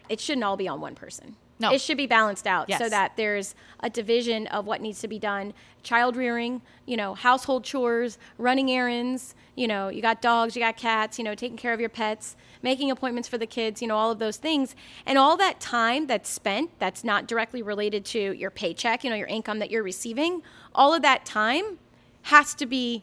it 0.08 0.20
shouldn't 0.20 0.44
all 0.44 0.56
be 0.56 0.68
on 0.68 0.80
one 0.80 0.94
person. 0.94 1.36
No. 1.60 1.72
It 1.72 1.80
should 1.80 1.96
be 1.96 2.06
balanced 2.06 2.46
out 2.46 2.70
so 2.72 2.88
that 2.88 3.16
there's 3.16 3.54
a 3.80 3.90
division 3.90 4.46
of 4.48 4.66
what 4.66 4.80
needs 4.80 5.00
to 5.00 5.08
be 5.08 5.18
done. 5.18 5.54
Child 5.82 6.16
rearing, 6.16 6.62
you 6.86 6.96
know, 6.96 7.14
household 7.14 7.64
chores, 7.64 8.18
running 8.36 8.70
errands, 8.70 9.34
you 9.56 9.66
know, 9.66 9.88
you 9.88 10.00
got 10.00 10.22
dogs, 10.22 10.54
you 10.54 10.62
got 10.62 10.76
cats, 10.76 11.18
you 11.18 11.24
know, 11.24 11.34
taking 11.34 11.56
care 11.56 11.72
of 11.72 11.80
your 11.80 11.88
pets, 11.88 12.36
making 12.62 12.90
appointments 12.90 13.28
for 13.28 13.38
the 13.38 13.46
kids, 13.46 13.82
you 13.82 13.88
know, 13.88 13.96
all 13.96 14.10
of 14.10 14.20
those 14.20 14.36
things. 14.36 14.76
And 15.04 15.18
all 15.18 15.36
that 15.38 15.58
time 15.58 16.06
that's 16.06 16.28
spent 16.28 16.70
that's 16.78 17.02
not 17.02 17.26
directly 17.26 17.62
related 17.62 18.04
to 18.06 18.32
your 18.32 18.50
paycheck, 18.50 19.02
you 19.02 19.10
know, 19.10 19.16
your 19.16 19.26
income 19.26 19.58
that 19.58 19.70
you're 19.70 19.82
receiving, 19.82 20.42
all 20.74 20.94
of 20.94 21.02
that 21.02 21.24
time 21.24 21.78
has 22.22 22.54
to 22.54 22.66
be 22.66 23.02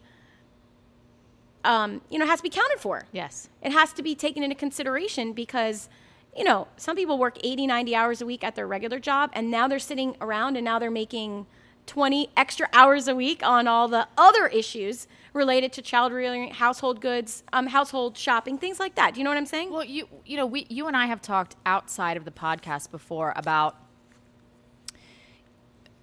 um, 1.66 2.02
you 2.10 2.20
know, 2.20 2.26
has 2.26 2.40
to 2.40 2.44
be 2.44 2.50
counted 2.50 2.80
for. 2.80 3.06
Yes. 3.12 3.50
It 3.62 3.72
has 3.72 3.92
to 3.94 4.04
be 4.04 4.16
taken 4.16 4.44
into 4.44 4.56
consideration 4.56 5.34
because, 5.34 5.90
you 6.36 6.44
know, 6.44 6.68
some 6.78 6.96
people 6.96 7.18
work 7.18 7.38
80, 7.44 7.68
90 7.68 7.96
hours 7.96 8.22
a 8.22 8.26
week 8.26 8.44
at 8.44 8.56
their 8.56 8.68
regular 8.68 9.00
job 9.00 9.32
and 9.34 9.50
now 9.50 9.68
they're 9.68 9.80
sitting 9.80 10.16
around 10.20 10.58
and 10.58 10.66
now 10.66 10.80
they're 10.80 10.92
making 10.92 11.46
20 11.88 12.30
extra 12.36 12.68
hours 12.74 13.08
a 13.08 13.16
week 13.16 13.44
on 13.44 13.68
all 13.68 13.88
the 13.88 14.08
other 14.18 14.48
issues 14.48 15.08
related 15.34 15.72
to 15.74 15.82
child 15.82 16.12
rearing, 16.12 16.52
household 16.52 17.02
goods, 17.02 17.44
um, 17.54 17.68
household 17.68 18.18
shopping, 18.18 18.58
things 18.58 18.80
like 18.80 18.96
that. 18.96 19.14
Do 19.14 19.20
you 19.20 19.24
know 19.24 19.30
what 19.30 19.38
I'm 19.38 19.46
saying? 19.46 19.72
Well, 19.72 19.84
you 19.84 20.08
you 20.26 20.38
know, 20.38 20.46
we 20.46 20.66
you 20.70 20.88
and 20.88 20.98
I 20.98 21.06
have 21.06 21.22
talked 21.22 21.56
outside 21.66 22.18
of 22.18 22.26
the 22.26 22.32
podcast 22.32 22.92
before 22.92 23.34
about 23.36 23.76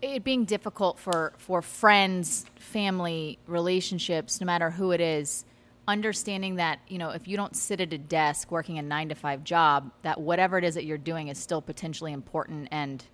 it 0.01 0.25
being 0.25 0.45
difficult 0.45 0.99
for 0.99 1.33
for 1.39 1.63
friends, 1.63 2.45
family, 2.57 3.39
relationships, 3.47 4.41
no 4.41 4.45
matter 4.45 4.71
who 4.71 4.93
it 4.93 5.01
is, 5.01 5.45
understanding 5.89 6.57
that, 6.57 6.79
you 6.89 6.99
know, 6.99 7.11
if 7.11 7.27
you 7.27 7.37
don't 7.37 7.57
sit 7.57 7.81
at 7.81 7.93
a 7.93 7.99
desk 7.99 8.51
working 8.51 8.79
a 8.79 8.83
9 8.83 9.09
to 9.11 9.15
5 9.15 9.45
job, 9.45 9.91
that 10.03 10.21
whatever 10.21 10.59
it 10.59 10.65
is 10.65 10.75
that 10.75 10.85
you're 10.85 10.99
doing 10.99 11.29
is 11.29 11.39
still 11.39 11.61
potentially 11.61 12.13
important 12.13 12.69
and 12.71 13.05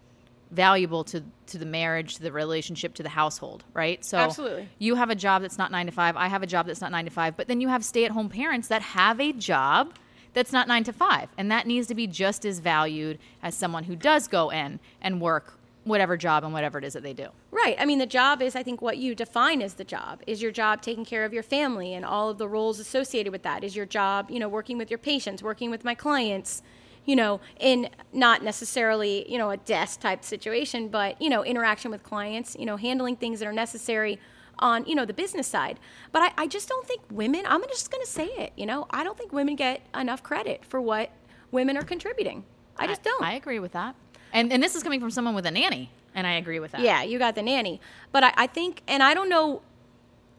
valuable 0.51 1.05
to 1.05 1.23
to 1.47 1.59
the 1.59 1.67
marriage, 1.67 2.17
to 2.17 2.23
the 2.23 2.33
relationship, 2.33 2.95
to 2.95 3.03
the 3.03 3.09
household, 3.09 3.65
right? 3.75 4.05
So 4.05 4.19
Absolutely. 4.19 4.69
you 4.79 4.95
have 4.95 5.11
a 5.11 5.15
job 5.15 5.43
that's 5.43 5.59
not 5.59 5.71
9 5.71 5.87
to 5.87 5.93
5, 5.93 6.17
I 6.17 6.29
have 6.29 6.43
a 6.43 6.47
job 6.47 6.67
that's 6.67 6.81
not 6.81 6.91
9 6.91 7.05
to 7.07 7.11
5, 7.11 7.37
but 7.37 7.49
then 7.49 7.61
you 7.61 7.69
have 7.69 7.85
stay-at-home 7.85 8.29
parents 8.29 8.69
that 8.69 8.83
have 8.83 9.21
a 9.21 9.33
job 9.33 9.95
that's 10.35 10.53
not 10.53 10.69
9 10.69 10.85
to 10.85 10.93
5, 10.93 11.29
and 11.37 11.51
that 11.51 11.67
needs 11.67 11.87
to 11.89 11.95
be 11.95 12.07
just 12.07 12.45
as 12.45 12.61
valued 12.61 13.19
as 13.43 13.55
someone 13.55 13.85
who 13.85 13.97
does 13.97 14.29
go 14.29 14.51
in 14.51 14.81
and 15.01 15.21
work 15.21 15.58
whatever 15.89 16.17
job 16.17 16.45
and 16.45 16.53
whatever 16.53 16.79
it 16.79 16.85
is 16.85 16.93
that 16.93 17.03
they 17.03 17.13
do. 17.13 17.29
Right. 17.51 17.77
I 17.79 17.85
mean, 17.85 17.99
the 17.99 18.07
job 18.07 18.43
is, 18.43 18.55
I 18.55 18.63
think, 18.63 18.81
what 18.81 18.99
you 18.99 19.15
define 19.15 19.63
as 19.63 19.75
the 19.75 19.85
job. 19.85 20.23
Is 20.27 20.41
your 20.43 20.53
job 20.53 20.83
taking 20.83 21.05
care 21.05 21.25
of 21.25 21.33
your 21.33 21.43
family 21.43 21.95
and 21.95 22.05
all 22.05 22.29
of 22.29 22.39
the 22.39 22.49
roles 22.49 22.79
associated 22.79 23.33
with 23.33 23.43
that? 23.43 23.65
Is 23.65 23.75
your 23.75 23.87
job, 23.87 24.31
you 24.31 24.39
know, 24.39 24.49
working 24.49 24.79
with 24.79 24.91
your 24.91 24.99
patients, 24.99 25.43
working 25.43 25.71
with 25.71 25.85
my 25.85 25.95
clients, 25.95 26.63
you 27.05 27.17
know, 27.17 27.41
in 27.59 27.89
not 28.13 28.45
necessarily, 28.45 29.31
you 29.31 29.39
know, 29.39 29.51
a 29.51 29.57
desk 29.57 30.01
type 30.01 30.23
situation, 30.23 30.89
but, 30.89 31.21
you 31.21 31.31
know, 31.31 31.43
interaction 31.45 31.91
with 31.91 32.03
clients, 32.03 32.55
you 32.59 32.67
know, 32.67 32.77
handling 32.77 33.17
things 33.17 33.41
that 33.41 33.49
are 33.49 33.53
necessary 33.53 34.21
on, 34.59 34.85
you 34.87 34.95
know, 34.95 35.07
the 35.07 35.15
business 35.15 35.47
side. 35.47 35.81
But 36.13 36.23
I, 36.23 36.43
I 36.43 36.47
just 36.47 36.69
don't 36.69 36.87
think 36.87 37.01
women, 37.11 37.45
I'm 37.47 37.63
just 37.63 37.91
going 37.91 38.05
to 38.05 38.11
say 38.11 38.27
it, 38.27 38.53
you 38.57 38.67
know, 38.67 38.87
I 38.91 39.05
don't 39.05 39.17
think 39.17 39.33
women 39.33 39.57
get 39.57 39.83
enough 39.95 40.23
credit 40.23 40.65
for 40.65 40.81
what 40.81 41.11
women 41.51 41.77
are 41.79 41.83
contributing. 41.83 42.45
I 42.77 42.87
just 42.87 43.03
don't. 43.03 43.23
I 43.23 43.33
agree 43.33 43.59
with 43.59 43.73
that. 43.73 43.97
And 44.33 44.53
and 44.53 44.63
this 44.63 44.75
is 44.75 44.83
coming 44.83 45.01
from 45.01 45.11
someone 45.11 45.35
with 45.35 45.47
a 45.47 45.51
nanny, 45.51 45.91
and 46.15 46.27
I 46.27 46.33
agree 46.33 46.61
with 46.61 46.73
that. 46.73 46.81
Yeah, 46.81 47.03
you 47.03 47.19
got 47.19 47.35
the 47.35 47.43
nanny. 47.43 47.81
But 48.13 48.25
I, 48.25 48.33
I 48.37 48.47
think, 48.47 48.83
and 48.87 49.03
I 49.03 49.15
don't 49.15 49.29
know, 49.29 49.63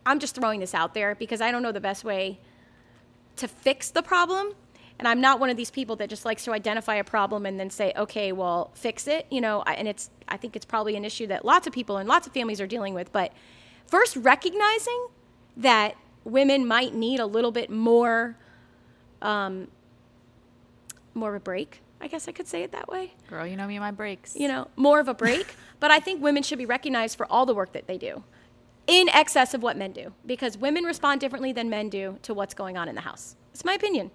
I'm 0.05 0.19
just 0.19 0.36
throwing 0.36 0.60
this 0.60 0.74
out 0.74 0.93
there 0.93 1.15
because 1.15 1.41
I 1.41 1.51
don't 1.51 1.63
know 1.63 1.72
the 1.72 1.81
best 1.81 2.03
way 2.03 2.39
to 3.38 3.48
fix 3.48 3.91
the 3.91 4.01
problem. 4.01 4.53
And 5.00 5.08
I'm 5.08 5.22
not 5.22 5.39
one 5.39 5.50
of 5.50 5.55
these 5.55 5.72
people 5.72 5.96
that 5.98 6.10
just 6.10 6.25
likes 6.25 6.43
to 6.43 6.51
identify 6.51 6.96
a 6.96 7.05
problem 7.05 7.46
and 7.46 7.58
then 7.58 7.69
say, 7.69 7.93
okay, 7.96 8.34
well, 8.34 8.72
fix 8.74 9.08
it. 9.08 9.25
You 9.31 9.39
know, 9.39 9.62
and 9.62 9.88
it's, 9.88 10.10
I 10.27 10.36
think 10.36 10.58
it's 10.58 10.65
probably 10.65 10.98
an 10.98 11.05
issue 11.05 11.25
that 11.27 11.46
lots 11.46 11.67
of 11.67 11.74
people 11.74 11.98
and 11.98 12.10
lots 12.10 12.27
of 12.27 12.34
families 12.34 12.60
are 12.60 12.67
dealing 12.67 12.93
with. 12.93 13.12
But 13.13 13.31
first, 13.88 14.17
recognizing 14.17 15.08
that 15.55 15.96
women 16.25 16.67
might 16.67 16.93
need 16.93 17.22
a 17.22 17.25
little 17.25 17.51
bit 17.51 17.69
more, 17.69 18.36
um, 19.22 19.69
more 21.13 21.29
of 21.29 21.41
a 21.41 21.43
break. 21.43 21.81
I 22.01 22.08
guess 22.08 22.27
I 22.27 22.32
could 22.32 22.48
say 22.48 22.63
it 22.63 22.72
that 22.72 22.88
way 22.88 23.13
Girl, 23.29 23.46
you 23.46 23.56
know 23.58 23.68
me 23.68 23.75
and 23.75 23.84
my 23.84 23.91
breaks. 23.91 24.36
you 24.36 24.48
know, 24.48 24.68
more 24.75 25.00
of 25.00 25.08
a 25.08 25.13
break. 25.13 25.56
but 25.79 25.91
I 25.91 26.00
think 26.00 26.22
women 26.22 26.44
should 26.44 26.58
be 26.58 26.65
recognized 26.65 27.18
for 27.18 27.25
all 27.32 27.46
the 27.46 27.53
work 27.53 27.74
that 27.74 27.88
they 27.88 27.98
do 27.98 28.24
in 28.88 29.08
excess 29.10 29.53
of 29.53 29.62
what 29.62 29.77
men 29.77 29.91
do 29.91 30.13
because 30.25 30.58
women 30.58 30.84
respond 30.84 31.22
differently 31.22 31.51
than 31.51 31.70
men 31.70 31.89
do 31.89 32.18
to 32.24 32.34
what's 32.34 32.53
going 32.53 32.77
on 32.77 32.88
in 32.89 32.96
the 32.96 33.01
house. 33.01 33.36
It's 33.53 33.63
my 33.65 33.74
opinion. 33.74 34.10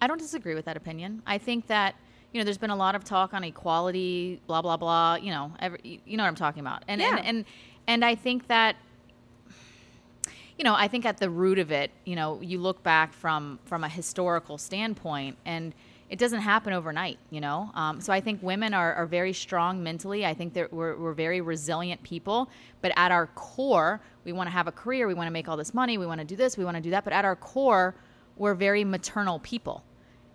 I 0.00 0.06
don't 0.06 0.18
disagree 0.18 0.54
with 0.54 0.64
that 0.66 0.76
opinion. 0.76 1.22
I 1.26 1.38
think 1.38 1.66
that 1.66 1.94
you 2.32 2.40
know 2.40 2.44
there's 2.44 2.58
been 2.58 2.70
a 2.70 2.76
lot 2.76 2.94
of 2.94 3.04
talk 3.04 3.34
on 3.34 3.42
equality, 3.44 4.40
blah 4.46 4.62
blah 4.62 4.76
blah. 4.76 5.16
You 5.16 5.32
know, 5.32 5.52
every, 5.58 6.00
you 6.06 6.16
know 6.16 6.22
what 6.22 6.28
I'm 6.28 6.34
talking 6.36 6.60
about, 6.60 6.84
and 6.86 7.00
Yeah. 7.00 7.16
and 7.16 7.26
and 7.26 7.44
and 7.88 8.04
I 8.04 8.14
think 8.14 8.46
that 8.46 8.76
you 10.56 10.64
know 10.64 10.74
I 10.74 10.88
think 10.88 11.04
at 11.04 11.18
the 11.18 11.30
root 11.30 11.58
of 11.58 11.70
it, 11.72 11.90
you 12.04 12.16
know, 12.16 12.40
you 12.40 12.58
look 12.58 12.82
back 12.82 13.12
from 13.12 13.58
from 13.64 13.82
a 13.84 13.88
historical 13.88 14.56
standpoint, 14.58 15.36
and 15.44 15.74
it 16.10 16.18
doesn't 16.18 16.40
happen 16.40 16.72
overnight. 16.72 17.18
You 17.30 17.40
know, 17.40 17.70
um, 17.74 18.00
so 18.00 18.12
I 18.12 18.20
think 18.20 18.42
women 18.42 18.74
are, 18.74 18.94
are 18.94 19.06
very 19.06 19.32
strong 19.32 19.82
mentally. 19.82 20.24
I 20.24 20.34
think 20.34 20.54
that 20.54 20.72
we're 20.72 20.96
we're 20.96 21.12
very 21.12 21.40
resilient 21.40 22.02
people, 22.02 22.50
but 22.80 22.92
at 22.96 23.12
our 23.12 23.26
core, 23.28 24.00
we 24.24 24.32
want 24.32 24.46
to 24.48 24.52
have 24.52 24.66
a 24.66 24.72
career, 24.72 25.06
we 25.06 25.14
want 25.14 25.26
to 25.26 25.32
make 25.32 25.48
all 25.48 25.56
this 25.56 25.74
money, 25.74 25.98
we 25.98 26.06
want 26.06 26.20
to 26.20 26.26
do 26.26 26.36
this, 26.36 26.56
we 26.56 26.64
want 26.64 26.76
to 26.76 26.82
do 26.82 26.90
that, 26.90 27.04
but 27.04 27.12
at 27.12 27.24
our 27.24 27.36
core, 27.36 27.94
we're 28.36 28.54
very 28.54 28.84
maternal 28.84 29.38
people. 29.40 29.82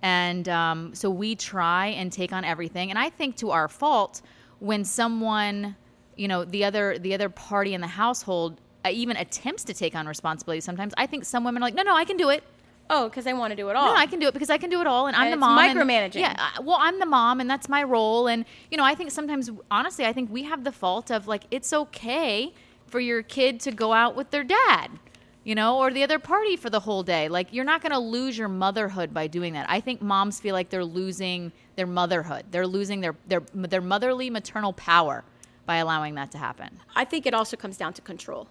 And 0.02 0.50
um, 0.50 0.94
so 0.94 1.10
we 1.10 1.36
try 1.36 1.88
and 1.88 2.12
take 2.12 2.34
on 2.34 2.44
everything. 2.44 2.90
And 2.90 3.00
i 3.00 3.10
think 3.10 3.38
to 3.38 3.52
our 3.52 3.68
fault 3.68 4.22
when 4.60 4.86
someone 4.86 5.76
you 6.16 6.28
know 6.28 6.46
the 6.46 6.64
other 6.64 6.98
the 6.98 7.14
other 7.14 7.30
party 7.30 7.74
in 7.74 7.82
the 7.82 7.88
household 7.88 8.62
uh, 8.86 8.90
even 8.90 9.18
attempts 9.18 9.64
to 9.66 9.74
take 9.74 9.96
on 9.96 10.08
responsibility 10.08 10.62
sometimes 10.62 10.94
i 10.98 11.06
think 11.06 11.26
some 11.26 11.44
women 11.44 11.62
are 11.62 11.66
like 11.66 11.74
no 11.74 11.84
no 11.84 11.96
i 11.96 12.06
can 12.06 12.18
do 12.18 12.30
it 12.30 12.44
Oh, 12.90 13.08
because 13.10 13.24
they 13.26 13.34
want 13.34 13.52
to 13.52 13.56
do 13.56 13.70
it 13.70 13.76
all. 13.76 13.94
no, 13.94 13.96
I 13.96 14.06
can 14.06 14.20
do 14.20 14.28
it 14.28 14.34
because 14.34 14.50
I 14.50 14.58
can 14.58 14.70
do 14.70 14.82
it 14.82 14.88
all, 14.88 15.08
and 15.08 15.16
I'm 15.16 15.28
the 15.28 15.34
it's 15.34 15.40
mom. 15.40 15.58
and- 15.58 15.80
micromanaging. 15.80 16.16
yeah, 16.20 16.36
uh, 16.58 16.62
well, 16.62 16.78
I'm 16.80 17.00
the 17.00 17.06
mom, 17.06 17.40
and 17.40 17.50
that's 17.50 17.68
my 17.70 17.82
role. 17.84 18.28
And 18.28 18.46
you 18.70 18.78
know, 18.78 18.84
I 18.84 18.94
think 18.96 19.10
sometimes, 19.12 19.50
honestly, 19.72 20.06
I 20.06 20.14
think 20.14 20.32
we 20.32 20.44
have 20.44 20.64
the 20.64 20.72
fault 20.72 21.10
of 21.12 21.28
like 21.28 21.44
it's 21.50 21.72
okay 21.74 22.54
for 22.88 23.00
your 23.00 23.24
kid 23.24 23.60
to 23.62 23.72
go 23.72 23.94
out 23.94 24.16
with 24.16 24.30
their 24.32 24.44
dad, 24.44 24.92
you 25.44 25.56
know, 25.56 25.80
or 25.80 25.92
the 25.92 26.04
other 26.04 26.20
party 26.20 26.56
for 26.56 26.70
the 26.70 26.82
whole 26.82 27.04
day. 27.04 27.30
Like 27.30 27.48
you're 27.54 27.66
not 27.66 27.82
going 27.82 27.94
to 27.94 28.00
lose 28.00 28.38
your 28.38 28.50
motherhood 28.50 29.14
by 29.14 29.28
doing 29.28 29.54
that. 29.54 29.66
I 29.70 29.80
think 29.80 30.02
moms 30.02 30.40
feel 30.40 30.54
like 30.54 30.70
they're 30.70 30.86
losing 30.86 31.52
their 31.76 31.88
motherhood. 31.88 32.44
They're 32.52 32.68
losing 32.68 33.02
their 33.02 33.16
their 33.28 33.42
their 33.56 33.82
motherly 33.82 34.30
maternal 34.30 34.74
power 34.74 35.24
by 35.66 35.78
allowing 35.78 36.16
that 36.16 36.30
to 36.34 36.38
happen. 36.38 36.80
I 36.96 37.06
think 37.06 37.26
it 37.26 37.34
also 37.34 37.56
comes 37.58 37.78
down 37.78 37.94
to 37.94 38.02
control. 38.02 38.48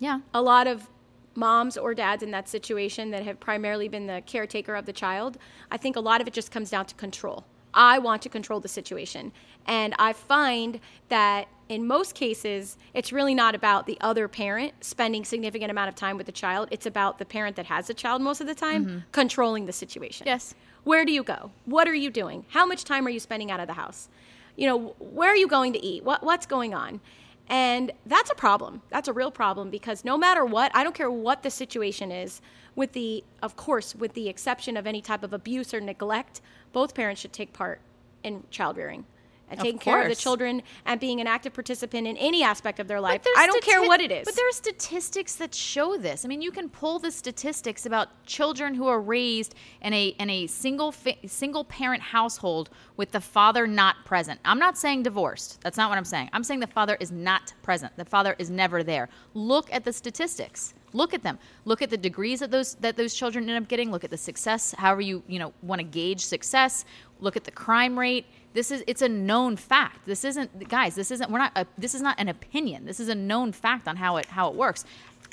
Yeah. 0.00 0.20
a 0.34 0.42
lot 0.42 0.66
of 0.66 0.88
moms 1.34 1.76
or 1.76 1.94
dads 1.94 2.22
in 2.22 2.30
that 2.32 2.48
situation 2.48 3.10
that 3.10 3.24
have 3.24 3.40
primarily 3.40 3.88
been 3.88 4.06
the 4.06 4.22
caretaker 4.26 4.74
of 4.74 4.86
the 4.86 4.92
child, 4.92 5.38
I 5.70 5.76
think 5.76 5.96
a 5.96 6.00
lot 6.00 6.20
of 6.20 6.28
it 6.28 6.34
just 6.34 6.50
comes 6.50 6.70
down 6.70 6.86
to 6.86 6.94
control. 6.94 7.44
I 7.74 7.98
want 7.98 8.22
to 8.22 8.28
control 8.28 8.60
the 8.60 8.68
situation. 8.68 9.32
And 9.66 9.94
I 9.98 10.12
find 10.12 10.80
that 11.08 11.48
in 11.68 11.86
most 11.86 12.14
cases, 12.14 12.76
it's 12.92 13.12
really 13.12 13.34
not 13.34 13.54
about 13.54 13.86
the 13.86 13.98
other 14.00 14.28
parent 14.28 14.72
spending 14.80 15.24
significant 15.24 15.70
amount 15.70 15.88
of 15.88 15.94
time 15.94 16.16
with 16.16 16.26
the 16.26 16.32
child. 16.32 16.68
It's 16.70 16.86
about 16.86 17.18
the 17.18 17.24
parent 17.24 17.56
that 17.56 17.66
has 17.66 17.86
the 17.86 17.94
child 17.94 18.22
most 18.22 18.40
of 18.40 18.46
the 18.46 18.54
time 18.54 18.84
mm-hmm. 18.84 18.98
controlling 19.12 19.66
the 19.66 19.72
situation. 19.72 20.26
Yes. 20.26 20.54
Where 20.84 21.04
do 21.04 21.12
you 21.12 21.22
go? 21.22 21.50
What 21.64 21.88
are 21.88 21.94
you 21.94 22.10
doing? 22.10 22.44
How 22.50 22.66
much 22.66 22.84
time 22.84 23.06
are 23.06 23.10
you 23.10 23.20
spending 23.20 23.50
out 23.50 23.60
of 23.60 23.66
the 23.66 23.72
house? 23.72 24.08
You 24.56 24.68
know, 24.68 24.94
where 24.98 25.30
are 25.30 25.36
you 25.36 25.48
going 25.48 25.72
to 25.72 25.84
eat? 25.84 26.04
What, 26.04 26.22
what's 26.22 26.46
going 26.46 26.74
on? 26.74 27.00
And 27.48 27.92
that's 28.06 28.30
a 28.30 28.34
problem. 28.34 28.82
That's 28.90 29.08
a 29.08 29.12
real 29.12 29.30
problem 29.30 29.70
because 29.70 30.04
no 30.04 30.16
matter 30.16 30.44
what, 30.44 30.70
I 30.74 30.82
don't 30.82 30.94
care 30.94 31.10
what 31.10 31.42
the 31.42 31.50
situation 31.50 32.10
is, 32.10 32.40
with 32.74 32.92
the, 32.92 33.22
of 33.42 33.54
course, 33.54 33.94
with 33.94 34.14
the 34.14 34.28
exception 34.28 34.76
of 34.76 34.86
any 34.86 35.00
type 35.00 35.22
of 35.22 35.32
abuse 35.32 35.72
or 35.72 35.80
neglect, 35.80 36.40
both 36.72 36.94
parents 36.94 37.20
should 37.20 37.32
take 37.32 37.52
part 37.52 37.80
in 38.22 38.42
child 38.50 38.76
rearing 38.76 39.04
and 39.50 39.60
taking 39.60 39.78
care 39.78 40.02
of 40.02 40.08
the 40.08 40.14
children 40.14 40.62
and 40.86 41.00
being 41.00 41.20
an 41.20 41.26
active 41.26 41.52
participant 41.52 42.06
in 42.06 42.16
any 42.16 42.42
aspect 42.42 42.80
of 42.80 42.88
their 42.88 43.00
life. 43.00 43.22
I 43.36 43.46
don't 43.46 43.62
care 43.62 43.82
what 43.82 44.00
it 44.00 44.10
is. 44.10 44.24
But 44.24 44.36
there 44.36 44.48
are 44.48 44.52
statistics 44.52 45.36
that 45.36 45.54
show 45.54 45.96
this. 45.96 46.24
I 46.24 46.28
mean, 46.28 46.42
you 46.42 46.50
can 46.50 46.68
pull 46.68 46.98
the 46.98 47.10
statistics 47.10 47.86
about 47.86 48.24
children 48.26 48.74
who 48.74 48.86
are 48.86 49.00
raised 49.00 49.54
in 49.82 49.92
a 49.92 50.08
in 50.18 50.30
a 50.30 50.46
single 50.46 50.92
fa- 50.92 51.16
single 51.26 51.64
parent 51.64 52.02
household 52.02 52.70
with 52.96 53.12
the 53.12 53.20
father 53.20 53.66
not 53.66 54.04
present. 54.04 54.40
I'm 54.44 54.58
not 54.58 54.78
saying 54.78 55.02
divorced. 55.02 55.60
That's 55.62 55.76
not 55.76 55.88
what 55.90 55.98
I'm 55.98 56.04
saying. 56.04 56.30
I'm 56.32 56.44
saying 56.44 56.60
the 56.60 56.66
father 56.66 56.96
is 57.00 57.12
not 57.12 57.52
present. 57.62 57.96
The 57.96 58.04
father 58.04 58.34
is 58.38 58.50
never 58.50 58.82
there. 58.82 59.08
Look 59.34 59.72
at 59.72 59.84
the 59.84 59.92
statistics. 59.92 60.74
Look 60.92 61.12
at 61.12 61.24
them. 61.24 61.38
Look 61.64 61.82
at 61.82 61.90
the 61.90 61.96
degrees 61.96 62.40
that 62.40 62.50
those 62.52 62.76
that 62.76 62.96
those 62.96 63.14
children 63.14 63.48
end 63.50 63.62
up 63.62 63.68
getting. 63.68 63.90
Look 63.90 64.04
at 64.04 64.10
the 64.10 64.16
success. 64.16 64.74
However 64.78 65.00
you 65.00 65.22
you 65.26 65.38
know 65.38 65.52
want 65.62 65.80
to 65.80 65.84
gauge 65.84 66.24
success. 66.24 66.84
Look 67.20 67.36
at 67.36 67.44
the 67.44 67.50
crime 67.50 67.98
rate. 67.98 68.26
This 68.54 68.70
is 68.70 68.82
it's 68.86 69.02
a 69.02 69.08
known 69.08 69.56
fact. 69.56 70.06
This 70.06 70.24
isn't 70.24 70.68
guys. 70.68 70.94
This 70.94 71.10
isn't 71.10 71.30
we're 71.30 71.38
not. 71.38 71.52
A, 71.56 71.66
this 71.76 71.94
is 71.94 72.00
not 72.00 72.18
an 72.18 72.28
opinion. 72.28 72.86
This 72.86 73.00
is 73.00 73.08
a 73.08 73.14
known 73.14 73.52
fact 73.52 73.86
on 73.86 73.96
how 73.96 74.16
it 74.16 74.26
how 74.26 74.48
it 74.48 74.54
works. 74.54 74.84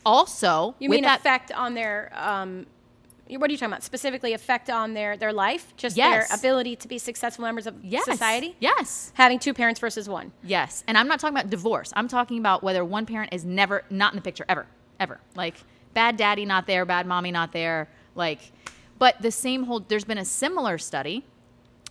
Also, 0.06 0.75
You 0.80 0.90
with 0.90 0.98
mean 0.98 1.04
that, 1.04 1.20
effect 1.20 1.51
on 1.51 1.74
their 1.75 2.12
um, 2.16 2.66
what 3.30 3.50
are 3.50 3.54
you 3.54 3.58
talking 3.58 3.72
about? 3.72 3.84
Specifically, 3.84 4.34
effect 4.34 4.70
on 4.70 4.94
their 4.96 5.16
their 5.16 5.32
life, 5.32 5.74
just 5.78 5.96
Yes. 5.96 6.28
their 6.30 6.38
ability 6.38 6.75
to 6.78 6.88
be 6.88 6.98
successful 6.98 7.46
members 7.46 7.68
of 7.68 7.75
yes, 7.84 8.06
society. 8.06 8.56
Yes, 8.60 9.12
Having 9.13 9.40
two 9.40 9.54
parents 9.54 9.80
versus 9.80 10.10
one. 10.10 10.32
yes. 10.44 10.84
And 10.88 10.98
I'm 10.98 11.08
not 11.08 11.20
talking 11.20 11.38
about 11.38 11.50
divorce. 11.50 11.94
I'm 11.96 12.08
talking 12.08 12.40
about 12.40 12.63
whether 12.63 12.84
one 12.84 13.06
parent 13.06 13.34
is 13.34 13.46
never 13.46 13.84
not 13.90 14.12
in 14.13 14.16
the 14.18 14.22
picture 14.24 14.46
ever, 14.50 14.66
ever. 15.00 15.20
Like 15.36 15.56
bad 15.94 16.18
daddy 16.18 16.46
not 16.46 16.66
there, 16.68 16.84
bad 16.86 17.06
mommy 17.06 17.32
not 17.32 17.51
there. 17.54 17.88
Like, 18.16 18.51
but 18.98 19.22
the 19.22 19.32
same 19.32 19.63
whole. 19.66 19.80
There's 19.80 20.04
been 20.04 20.18
a 20.18 20.25
similar 20.25 20.78
study. 20.80 21.24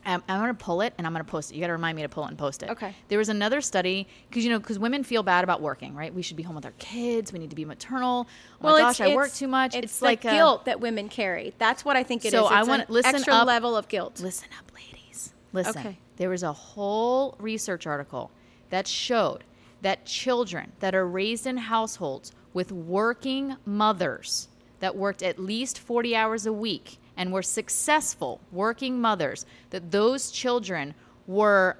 Um, 0.06 0.22
I'm 0.28 0.40
going 0.40 0.54
to 0.56 0.64
pull 0.64 0.80
it 0.80 0.94
and 0.96 1.06
I'm 1.06 1.12
going 1.12 1.24
to 1.24 1.30
post 1.30 1.50
it. 1.50 1.54
You 1.54 1.60
got 1.60 1.66
to 1.66 1.74
remind 1.74 1.94
me 1.96 2.02
to 2.02 2.08
pull 2.08 2.24
it 2.24 2.28
and 2.28 2.38
post 2.38 2.62
it. 2.62 2.70
Okay. 2.70 2.94
There 3.08 3.18
was 3.18 3.28
another 3.28 3.60
study 3.60 4.08
because 4.28 4.44
you 4.44 4.50
know 4.50 4.58
because 4.58 4.78
women 4.78 5.04
feel 5.04 5.22
bad 5.22 5.44
about 5.44 5.60
working, 5.60 5.94
right? 5.94 6.12
We 6.12 6.22
should 6.22 6.36
be 6.36 6.42
home 6.42 6.56
with 6.56 6.64
our 6.64 6.72
kids. 6.78 7.32
We 7.32 7.38
need 7.38 7.50
to 7.50 7.56
be 7.56 7.64
maternal. 7.66 8.26
Oh 8.62 8.72
my 8.72 8.78
gosh, 8.78 9.00
I 9.00 9.14
work 9.14 9.32
too 9.32 9.48
much. 9.48 9.74
It's, 9.74 9.84
It's, 9.84 9.98
the 9.98 10.06
like 10.06 10.24
a- 10.24 10.30
guilt 10.30 10.64
that 10.64 10.80
women 10.80 11.08
carry. 11.08 11.54
That's 11.58 11.84
what 11.84 11.96
I 11.96 12.02
think 12.02 12.24
it 12.24 12.28
is. 12.28 12.32
So 12.32 12.46
I 12.46 12.62
want- 12.62 12.82
an 12.82 12.86
listen 12.88 13.14
extra 13.16 13.34
up. 13.34 13.46
level 13.46 13.76
of 13.76 13.88
guilt. 13.88 14.20
Listen 14.20 14.48
up, 14.58 14.72
ladies. 14.74 15.34
Listen. 15.52 15.78
Okay. 15.80 15.98
There 16.16 16.30
was 16.30 16.42
a 16.42 16.52
whole 16.52 17.34
research 17.38 17.86
article 17.86 18.30
that 18.70 18.86
showed 18.86 19.44
that 19.82 20.04
children 20.06 20.72
that 20.80 20.94
are 20.94 21.06
raised 21.06 21.46
in 21.46 21.56
households 21.56 22.32
with 22.52 22.70
working 22.72 23.56
mothers 23.66 24.48
that 24.80 24.96
worked 24.96 25.22
at 25.22 25.38
least 25.38 25.78
40 25.78 26.14
hours 26.16 26.46
a 26.46 26.52
week 26.52 26.98
and 27.20 27.30
were 27.30 27.42
successful 27.42 28.40
working 28.50 28.98
mothers, 28.98 29.44
that 29.68 29.90
those 29.90 30.30
children 30.30 30.94
were 31.26 31.76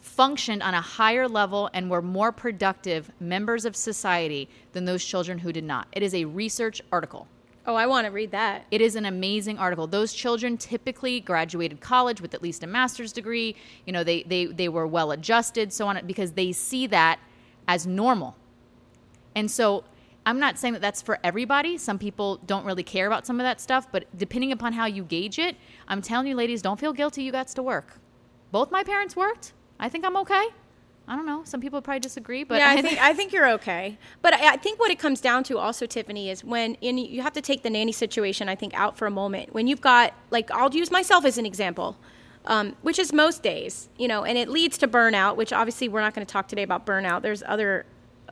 functioned 0.00 0.62
on 0.62 0.74
a 0.74 0.80
higher 0.82 1.26
level 1.26 1.70
and 1.72 1.90
were 1.90 2.02
more 2.02 2.30
productive 2.30 3.10
members 3.18 3.64
of 3.64 3.74
society 3.74 4.50
than 4.74 4.84
those 4.84 5.02
children 5.02 5.38
who 5.38 5.50
did 5.50 5.64
not. 5.64 5.88
It 5.92 6.02
is 6.02 6.14
a 6.14 6.26
research 6.26 6.82
article. 6.92 7.26
Oh, 7.64 7.74
I 7.74 7.86
want 7.86 8.06
to 8.06 8.12
read 8.12 8.32
that. 8.32 8.66
It 8.70 8.82
is 8.82 8.96
an 8.96 9.06
amazing 9.06 9.58
article. 9.58 9.86
Those 9.86 10.12
children 10.12 10.58
typically 10.58 11.20
graduated 11.20 11.80
college 11.80 12.20
with 12.20 12.34
at 12.34 12.42
least 12.42 12.62
a 12.62 12.66
master's 12.66 13.12
degree. 13.14 13.56
You 13.86 13.94
know, 13.94 14.04
they 14.04 14.24
they 14.24 14.44
they 14.44 14.68
were 14.68 14.86
well 14.86 15.10
adjusted, 15.10 15.72
so 15.72 15.88
on, 15.88 16.06
because 16.06 16.32
they 16.32 16.52
see 16.52 16.86
that 16.88 17.18
as 17.66 17.86
normal. 17.86 18.36
And 19.34 19.50
so, 19.50 19.84
I'm 20.26 20.40
not 20.40 20.58
saying 20.58 20.74
that 20.74 20.82
that's 20.82 21.00
for 21.00 21.20
everybody. 21.22 21.78
Some 21.78 22.00
people 22.00 22.38
don't 22.46 22.66
really 22.66 22.82
care 22.82 23.06
about 23.06 23.24
some 23.24 23.38
of 23.38 23.44
that 23.44 23.60
stuff, 23.60 23.86
but 23.92 24.04
depending 24.18 24.50
upon 24.50 24.72
how 24.72 24.86
you 24.86 25.04
gauge 25.04 25.38
it, 25.38 25.56
I'm 25.86 26.02
telling 26.02 26.26
you, 26.26 26.34
ladies, 26.34 26.60
don't 26.60 26.80
feel 26.80 26.92
guilty. 26.92 27.22
You 27.22 27.30
got 27.30 27.46
to 27.46 27.62
work. 27.62 28.00
Both 28.50 28.72
my 28.72 28.82
parents 28.82 29.14
worked. 29.14 29.52
I 29.78 29.88
think 29.88 30.04
I'm 30.04 30.16
okay. 30.16 30.48
I 31.08 31.14
don't 31.14 31.26
know. 31.26 31.42
Some 31.44 31.60
people 31.60 31.80
probably 31.80 32.00
disagree, 32.00 32.42
but 32.42 32.58
yeah, 32.58 32.70
I 32.70 32.82
think 32.82 33.00
I 33.00 33.12
think 33.12 33.32
you're 33.32 33.48
okay. 33.52 33.96
But 34.22 34.34
I, 34.34 34.54
I 34.54 34.56
think 34.56 34.80
what 34.80 34.90
it 34.90 34.98
comes 34.98 35.20
down 35.20 35.44
to 35.44 35.58
also, 35.58 35.86
Tiffany, 35.86 36.30
is 36.30 36.42
when 36.42 36.74
in, 36.80 36.98
you 36.98 37.22
have 37.22 37.32
to 37.34 37.40
take 37.40 37.62
the 37.62 37.70
nanny 37.70 37.92
situation. 37.92 38.48
I 38.48 38.56
think 38.56 38.74
out 38.74 38.98
for 38.98 39.06
a 39.06 39.10
moment 39.10 39.54
when 39.54 39.68
you've 39.68 39.80
got 39.80 40.14
like 40.30 40.50
I'll 40.50 40.74
use 40.74 40.90
myself 40.90 41.24
as 41.24 41.38
an 41.38 41.46
example, 41.46 41.96
um, 42.46 42.74
which 42.82 42.98
is 42.98 43.12
most 43.12 43.44
days, 43.44 43.88
you 43.96 44.08
know, 44.08 44.24
and 44.24 44.36
it 44.36 44.48
leads 44.48 44.78
to 44.78 44.88
burnout. 44.88 45.36
Which 45.36 45.52
obviously 45.52 45.88
we're 45.88 46.00
not 46.00 46.12
going 46.12 46.26
to 46.26 46.32
talk 46.32 46.48
today 46.48 46.64
about 46.64 46.84
burnout. 46.84 47.22
There's 47.22 47.44
other 47.44 47.86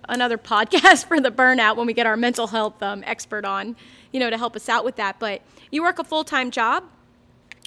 another 0.09 0.39
podcast 0.39 1.05
for 1.09 1.21
the 1.21 1.31
burnout 1.31 1.77
when 1.77 1.87
we 1.87 1.93
get 1.93 2.07
our 2.07 2.17
mental 2.17 2.47
health 2.49 2.83
um, 2.83 3.03
expert 3.07 3.45
on, 3.45 3.77
you 4.13 4.21
know, 4.21 4.31
to 4.31 4.39
help 4.39 4.57
us 4.57 4.69
out 4.69 4.85
with 4.85 4.97
that. 4.97 5.19
But 5.19 5.43
you 5.71 5.83
work 5.83 5.99
a 5.99 6.05
full 6.05 6.25
time 6.25 6.51
job, 6.51 6.85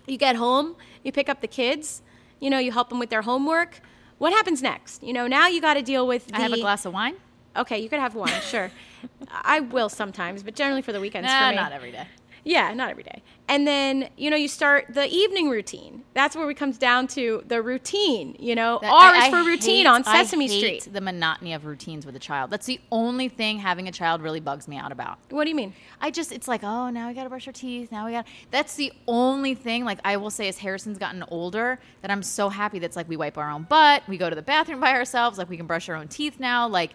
you 0.05 0.17
get 0.17 0.35
home, 0.35 0.75
you 1.03 1.11
pick 1.11 1.29
up 1.29 1.41
the 1.41 1.47
kids, 1.47 2.01
you 2.39 2.49
know, 2.49 2.59
you 2.59 2.71
help 2.71 2.89
them 2.89 2.99
with 2.99 3.09
their 3.09 3.21
homework. 3.23 3.81
What 4.17 4.33
happens 4.33 4.61
next? 4.61 5.03
You 5.03 5.13
know, 5.13 5.27
now 5.27 5.47
you 5.47 5.61
got 5.61 5.75
to 5.75 5.81
deal 5.81 6.07
with. 6.07 6.27
The, 6.27 6.37
I 6.37 6.39
have 6.41 6.53
a 6.53 6.59
glass 6.59 6.85
of 6.85 6.93
wine. 6.93 7.15
Okay, 7.55 7.79
you 7.79 7.89
could 7.89 7.99
have 7.99 8.13
one, 8.15 8.29
sure. 8.41 8.71
I 9.31 9.59
will 9.61 9.89
sometimes, 9.89 10.43
but 10.43 10.55
generally 10.55 10.81
for 10.81 10.91
the 10.91 10.99
weekends 10.99 11.27
Nah, 11.27 11.47
for 11.47 11.49
me. 11.51 11.55
not 11.55 11.71
every 11.71 11.91
day. 11.91 12.07
Yeah, 12.47 12.73
not 12.73 12.89
every 12.89 13.03
day. 13.03 13.21
And 13.49 13.67
then, 13.67 14.09
you 14.15 14.29
know, 14.29 14.37
you 14.37 14.47
start 14.47 14.85
the 14.93 15.05
evening 15.13 15.49
routine. 15.49 16.03
That's 16.13 16.33
where 16.33 16.49
it 16.49 16.55
comes 16.55 16.77
down 16.77 17.07
to 17.09 17.43
the 17.45 17.61
routine, 17.61 18.37
you 18.39 18.55
know. 18.55 18.79
That- 18.81 18.89
R 18.91 19.13
I- 19.13 19.17
is 19.17 19.23
I 19.25 19.29
for 19.31 19.43
routine 19.45 19.85
hate- 19.85 19.87
on 19.87 20.03
Sesame 20.05 20.45
I 20.45 20.47
hate 20.47 20.81
Street. 20.81 20.93
The 20.93 21.01
monotony 21.01 21.51
of 21.53 21.65
routines 21.65 22.05
with 22.05 22.15
a 22.15 22.19
child. 22.19 22.49
That's 22.49 22.65
the 22.65 22.79
only 22.89 23.27
thing 23.27 23.59
having 23.59 23.89
a 23.89 23.91
child 23.91 24.21
really 24.21 24.39
bugs 24.39 24.67
me 24.67 24.77
out 24.77 24.93
about. 24.93 25.17
What 25.29 25.43
do 25.43 25.49
you 25.49 25.55
mean? 25.57 25.73
I 25.99 26.09
just, 26.09 26.31
it's 26.31 26.47
like, 26.47 26.63
oh, 26.63 26.89
now 26.89 27.09
we 27.09 27.13
got 27.13 27.23
to 27.23 27.29
brush 27.29 27.47
our 27.47 27.53
teeth. 27.53 27.91
Now 27.91 28.05
we 28.05 28.13
got. 28.13 28.25
That's 28.49 28.75
the 28.75 28.93
only 29.07 29.53
thing. 29.53 29.83
Like 29.83 29.99
I 30.05 30.15
will 30.15 30.31
say, 30.31 30.47
as 30.47 30.57
Harrison's 30.57 30.97
gotten 30.97 31.23
older, 31.29 31.79
that 32.01 32.11
I'm 32.11 32.23
so 32.23 32.47
happy. 32.47 32.79
That's 32.79 32.95
like 32.95 33.09
we 33.09 33.17
wipe 33.17 33.37
our 33.37 33.49
own 33.51 33.63
butt. 33.63 34.03
We 34.07 34.17
go 34.17 34.29
to 34.29 34.35
the 34.35 34.41
bathroom 34.41 34.79
by 34.79 34.93
ourselves. 34.93 35.37
Like 35.37 35.49
we 35.49 35.57
can 35.57 35.67
brush 35.67 35.89
our 35.89 35.95
own 35.95 36.07
teeth 36.07 36.39
now. 36.39 36.67
Like. 36.69 36.91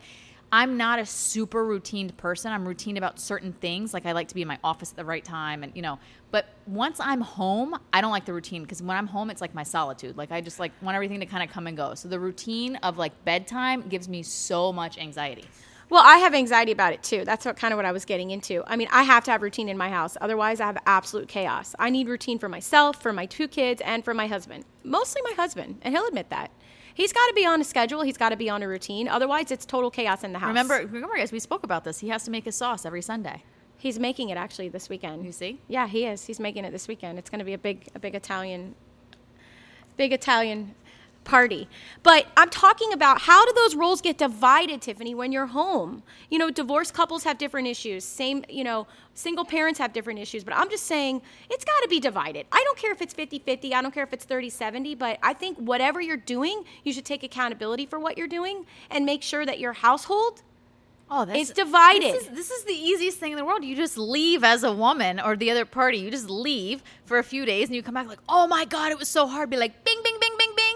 I'm 0.54 0.76
not 0.76 0.98
a 0.98 1.06
super 1.06 1.64
routine 1.64 2.10
person. 2.10 2.52
I'm 2.52 2.68
routine 2.68 2.98
about 2.98 3.18
certain 3.18 3.54
things. 3.54 3.94
Like 3.94 4.04
I 4.04 4.12
like 4.12 4.28
to 4.28 4.34
be 4.34 4.42
in 4.42 4.48
my 4.48 4.58
office 4.62 4.90
at 4.90 4.96
the 4.96 5.04
right 5.04 5.24
time 5.24 5.62
and 5.62 5.74
you 5.74 5.80
know, 5.80 5.98
but 6.30 6.46
once 6.66 7.00
I'm 7.00 7.22
home, 7.22 7.74
I 7.90 8.02
don't 8.02 8.10
like 8.10 8.26
the 8.26 8.34
routine 8.34 8.62
because 8.62 8.82
when 8.82 8.96
I'm 8.96 9.06
home 9.06 9.30
it's 9.30 9.40
like 9.40 9.54
my 9.54 9.62
solitude. 9.62 10.18
Like 10.18 10.30
I 10.30 10.42
just 10.42 10.60
like 10.60 10.72
want 10.82 10.94
everything 10.94 11.20
to 11.20 11.26
kind 11.26 11.42
of 11.42 11.48
come 11.48 11.66
and 11.66 11.76
go. 11.76 11.94
So 11.94 12.06
the 12.06 12.20
routine 12.20 12.76
of 12.76 12.98
like 12.98 13.24
bedtime 13.24 13.88
gives 13.88 14.10
me 14.10 14.22
so 14.22 14.74
much 14.74 14.98
anxiety. 14.98 15.46
Well, 15.88 16.02
I 16.04 16.18
have 16.18 16.34
anxiety 16.34 16.72
about 16.72 16.92
it 16.92 17.02
too. 17.02 17.24
That's 17.24 17.44
what 17.44 17.56
kind 17.56 17.72
of 17.72 17.76
what 17.76 17.84
I 17.84 17.92
was 17.92 18.04
getting 18.04 18.30
into. 18.30 18.62
I 18.66 18.76
mean, 18.76 18.88
I 18.90 19.02
have 19.02 19.24
to 19.24 19.30
have 19.30 19.42
routine 19.42 19.68
in 19.68 19.76
my 19.76 19.90
house. 19.90 20.16
Otherwise, 20.20 20.60
I 20.60 20.66
have 20.66 20.78
absolute 20.86 21.28
chaos. 21.28 21.74
I 21.78 21.90
need 21.90 22.08
routine 22.08 22.38
for 22.38 22.48
myself, 22.48 23.02
for 23.02 23.12
my 23.12 23.26
two 23.26 23.46
kids, 23.46 23.82
and 23.84 24.02
for 24.02 24.14
my 24.14 24.26
husband. 24.26 24.64
Mostly 24.84 25.20
my 25.22 25.32
husband, 25.32 25.80
and 25.82 25.94
he'll 25.94 26.06
admit 26.06 26.30
that. 26.30 26.50
He's 26.94 27.12
got 27.12 27.26
to 27.26 27.34
be 27.34 27.46
on 27.46 27.60
a 27.60 27.64
schedule. 27.64 28.02
He's 28.02 28.16
got 28.16 28.30
to 28.30 28.36
be 28.36 28.50
on 28.50 28.62
a 28.62 28.68
routine. 28.68 29.08
Otherwise, 29.08 29.50
it's 29.50 29.64
total 29.64 29.90
chaos 29.90 30.24
in 30.24 30.32
the 30.32 30.38
house. 30.38 30.48
Remember, 30.48 30.86
remember, 30.86 31.16
guys, 31.16 31.32
we 31.32 31.38
spoke 31.38 31.62
about 31.62 31.84
this. 31.84 32.00
He 32.00 32.08
has 32.08 32.24
to 32.24 32.30
make 32.30 32.44
his 32.44 32.56
sauce 32.56 32.84
every 32.84 33.02
Sunday. 33.02 33.42
He's 33.78 33.98
making 33.98 34.28
it 34.28 34.36
actually 34.36 34.68
this 34.68 34.88
weekend. 34.88 35.24
You 35.24 35.32
see? 35.32 35.60
Yeah, 35.68 35.88
he 35.88 36.06
is. 36.06 36.26
He's 36.26 36.38
making 36.38 36.64
it 36.64 36.70
this 36.70 36.86
weekend. 36.86 37.18
It's 37.18 37.30
going 37.30 37.40
to 37.40 37.44
be 37.44 37.54
a 37.54 37.58
big, 37.58 37.88
a 37.94 37.98
big 37.98 38.14
Italian, 38.14 38.74
big 39.96 40.12
Italian 40.12 40.74
party. 41.24 41.68
But 42.02 42.26
I'm 42.36 42.50
talking 42.50 42.92
about 42.92 43.22
how 43.22 43.44
do 43.44 43.52
those 43.54 43.74
roles 43.74 44.00
get 44.00 44.18
divided, 44.18 44.82
Tiffany, 44.82 45.14
when 45.14 45.32
you're 45.32 45.46
home? 45.46 46.02
You 46.30 46.38
know, 46.38 46.50
divorced 46.50 46.94
couples 46.94 47.24
have 47.24 47.38
different 47.38 47.68
issues. 47.68 48.04
Same, 48.04 48.44
you 48.48 48.64
know, 48.64 48.86
single 49.14 49.44
parents 49.44 49.78
have 49.78 49.92
different 49.92 50.18
issues. 50.18 50.44
But 50.44 50.54
I'm 50.54 50.70
just 50.70 50.84
saying 50.84 51.22
it's 51.50 51.64
got 51.64 51.80
to 51.82 51.88
be 51.88 52.00
divided. 52.00 52.46
I 52.52 52.62
don't 52.64 52.78
care 52.78 52.92
if 52.92 53.00
it's 53.02 53.14
50 53.14 53.38
50, 53.40 53.74
I 53.74 53.82
don't 53.82 53.92
care 53.92 54.04
if 54.04 54.12
it's 54.12 54.24
30 54.24 54.50
70, 54.50 54.94
but 54.94 55.18
I 55.22 55.32
think 55.34 55.58
whatever 55.58 56.00
you're 56.00 56.16
doing, 56.16 56.64
you 56.84 56.92
should 56.92 57.04
take 57.04 57.22
accountability 57.22 57.86
for 57.86 57.98
what 57.98 58.18
you're 58.18 58.28
doing 58.28 58.66
and 58.90 59.04
make 59.04 59.22
sure 59.22 59.46
that 59.46 59.58
your 59.58 59.72
household. 59.72 60.42
Oh, 61.14 61.26
that's 61.26 61.38
It's 61.38 61.50
divided. 61.50 62.14
This 62.14 62.22
is, 62.22 62.28
this 62.30 62.50
is 62.50 62.64
the 62.64 62.72
easiest 62.72 63.18
thing 63.18 63.32
in 63.32 63.38
the 63.38 63.44
world. 63.44 63.62
You 63.62 63.76
just 63.76 63.98
leave 63.98 64.42
as 64.42 64.64
a 64.64 64.72
woman 64.72 65.20
or 65.20 65.36
the 65.36 65.50
other 65.50 65.66
party. 65.66 65.98
You 65.98 66.10
just 66.10 66.30
leave 66.30 66.82
for 67.04 67.18
a 67.18 67.22
few 67.22 67.44
days 67.44 67.68
and 67.68 67.76
you 67.76 67.82
come 67.82 67.92
back 67.92 68.08
like, 68.08 68.20
oh 68.30 68.46
my 68.46 68.64
God, 68.64 68.90
it 68.92 68.98
was 68.98 69.08
so 69.08 69.26
hard. 69.26 69.50
Be 69.50 69.58
like, 69.58 69.84
bing, 69.84 70.00
bing, 70.02 70.16
bing, 70.18 70.31
bing, 70.31 70.31
bing. 70.31 70.31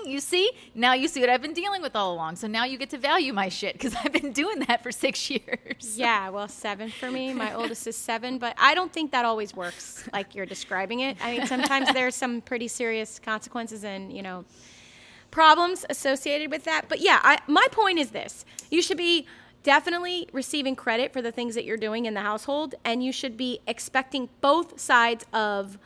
You 0.07 0.21
see? 0.21 0.51
Now 0.75 0.95
you 0.95 1.09
see 1.09 1.21
what 1.21 1.29
I've 1.29 1.43
been 1.43 1.53
dealing 1.53 1.83
with 1.83 1.97
all 1.97 2.15
along. 2.15 2.37
So 2.37 2.47
now 2.47 2.65
you 2.65 2.79
get 2.79 2.91
to 2.91 2.99
value 2.99 3.33
my 3.33 3.49
shit 3.49 3.73
because 3.75 3.95
I've 4.05 4.13
been 4.13 4.33
doing 4.33 4.61
that 4.61 4.83
for 4.83 4.93
six 4.93 5.29
years. 5.31 5.97
Yeah, 5.97 6.29
well, 6.29 6.47
seven 6.47 6.91
for 6.91 7.11
me. 7.11 7.33
My 7.33 7.55
oldest 7.55 7.87
is 7.87 7.97
seven, 7.97 8.39
but 8.39 8.55
I 8.59 8.75
don't 8.75 8.93
think 8.93 9.13
that 9.13 9.25
always 9.25 9.55
works 9.55 10.09
like 10.13 10.35
you're 10.35 10.47
describing 10.47 11.01
it. 11.01 11.17
I 11.23 11.37
mean, 11.37 11.47
sometimes 11.47 11.93
there's 11.93 12.15
some 12.15 12.43
pretty 12.43 12.69
serious 12.69 13.19
consequences 13.19 13.83
and, 13.83 14.13
you 14.13 14.23
know, 14.23 14.45
problems 15.31 15.85
associated 15.89 16.51
with 16.51 16.65
that. 16.65 16.87
But 16.89 17.01
yeah, 17.01 17.21
I, 17.23 17.39
my 17.47 17.67
point 17.73 17.99
is 17.99 18.11
this 18.11 18.45
you 18.71 18.83
should 18.83 18.99
be 18.99 19.27
definitely 19.63 20.29
receiving 20.33 20.77
credit 20.77 21.13
for 21.13 21.21
the 21.21 21.33
things 21.33 21.55
that 21.55 21.65
you're 21.65 21.77
doing 21.77 22.07
in 22.07 22.15
the 22.15 22.21
household, 22.21 22.75
and 22.85 23.03
you 23.03 23.11
should 23.13 23.37
be 23.37 23.59
expecting 23.67 24.29
both 24.41 24.79
sides 24.79 25.25
of 25.33 25.79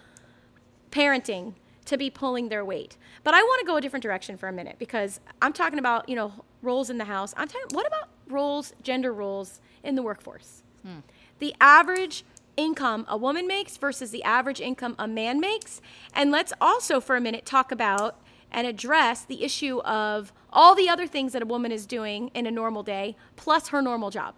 parenting 0.91 1.55
to 1.91 1.97
be 1.99 2.11
pulling 2.11 2.49
their 2.49 2.65
weight. 2.65 2.97
But 3.23 3.35
I 3.35 3.43
want 3.43 3.61
to 3.61 3.67
go 3.67 3.77
a 3.77 3.81
different 3.81 4.03
direction 4.03 4.37
for 4.37 4.49
a 4.49 4.53
minute 4.53 4.77
because 4.79 5.21
I'm 5.43 5.53
talking 5.53 5.79
about, 5.79 6.09
you 6.09 6.17
know, 6.17 6.33
roles 6.63 6.91
in 6.91 6.99
the 6.99 7.05
house. 7.05 7.35
I'm 7.37 7.47
talking 7.49 7.67
what 7.71 7.87
about 7.87 8.09
roles, 8.29 8.73
gender 8.83 9.13
roles 9.13 9.61
in 9.85 9.95
the 9.95 10.03
workforce? 10.03 10.63
Hmm. 10.83 11.01
The 11.39 11.55
average 11.61 12.25
income 12.57 13.05
a 13.09 13.17
woman 13.17 13.47
makes 13.47 13.77
versus 13.77 14.11
the 14.11 14.23
average 14.25 14.61
income 14.61 14.95
a 14.99 15.07
man 15.07 15.41
makes. 15.41 15.81
And 16.15 16.31
let's 16.31 16.53
also 16.61 17.01
for 17.01 17.17
a 17.17 17.21
minute 17.21 17.47
talk 17.47 17.71
about 17.71 18.21
and 18.51 18.67
address 18.67 19.25
the 19.25 19.45
issue 19.45 19.81
of 19.83 20.33
all 20.53 20.75
the 20.75 20.89
other 20.89 21.07
things 21.07 21.33
that 21.33 21.43
a 21.43 21.47
woman 21.47 21.71
is 21.71 21.87
doing 21.87 22.31
in 22.35 22.47
a 22.47 22.51
normal 22.51 22.83
day 22.83 23.17
plus 23.37 23.69
her 23.69 23.81
normal 23.81 24.11
job 24.11 24.35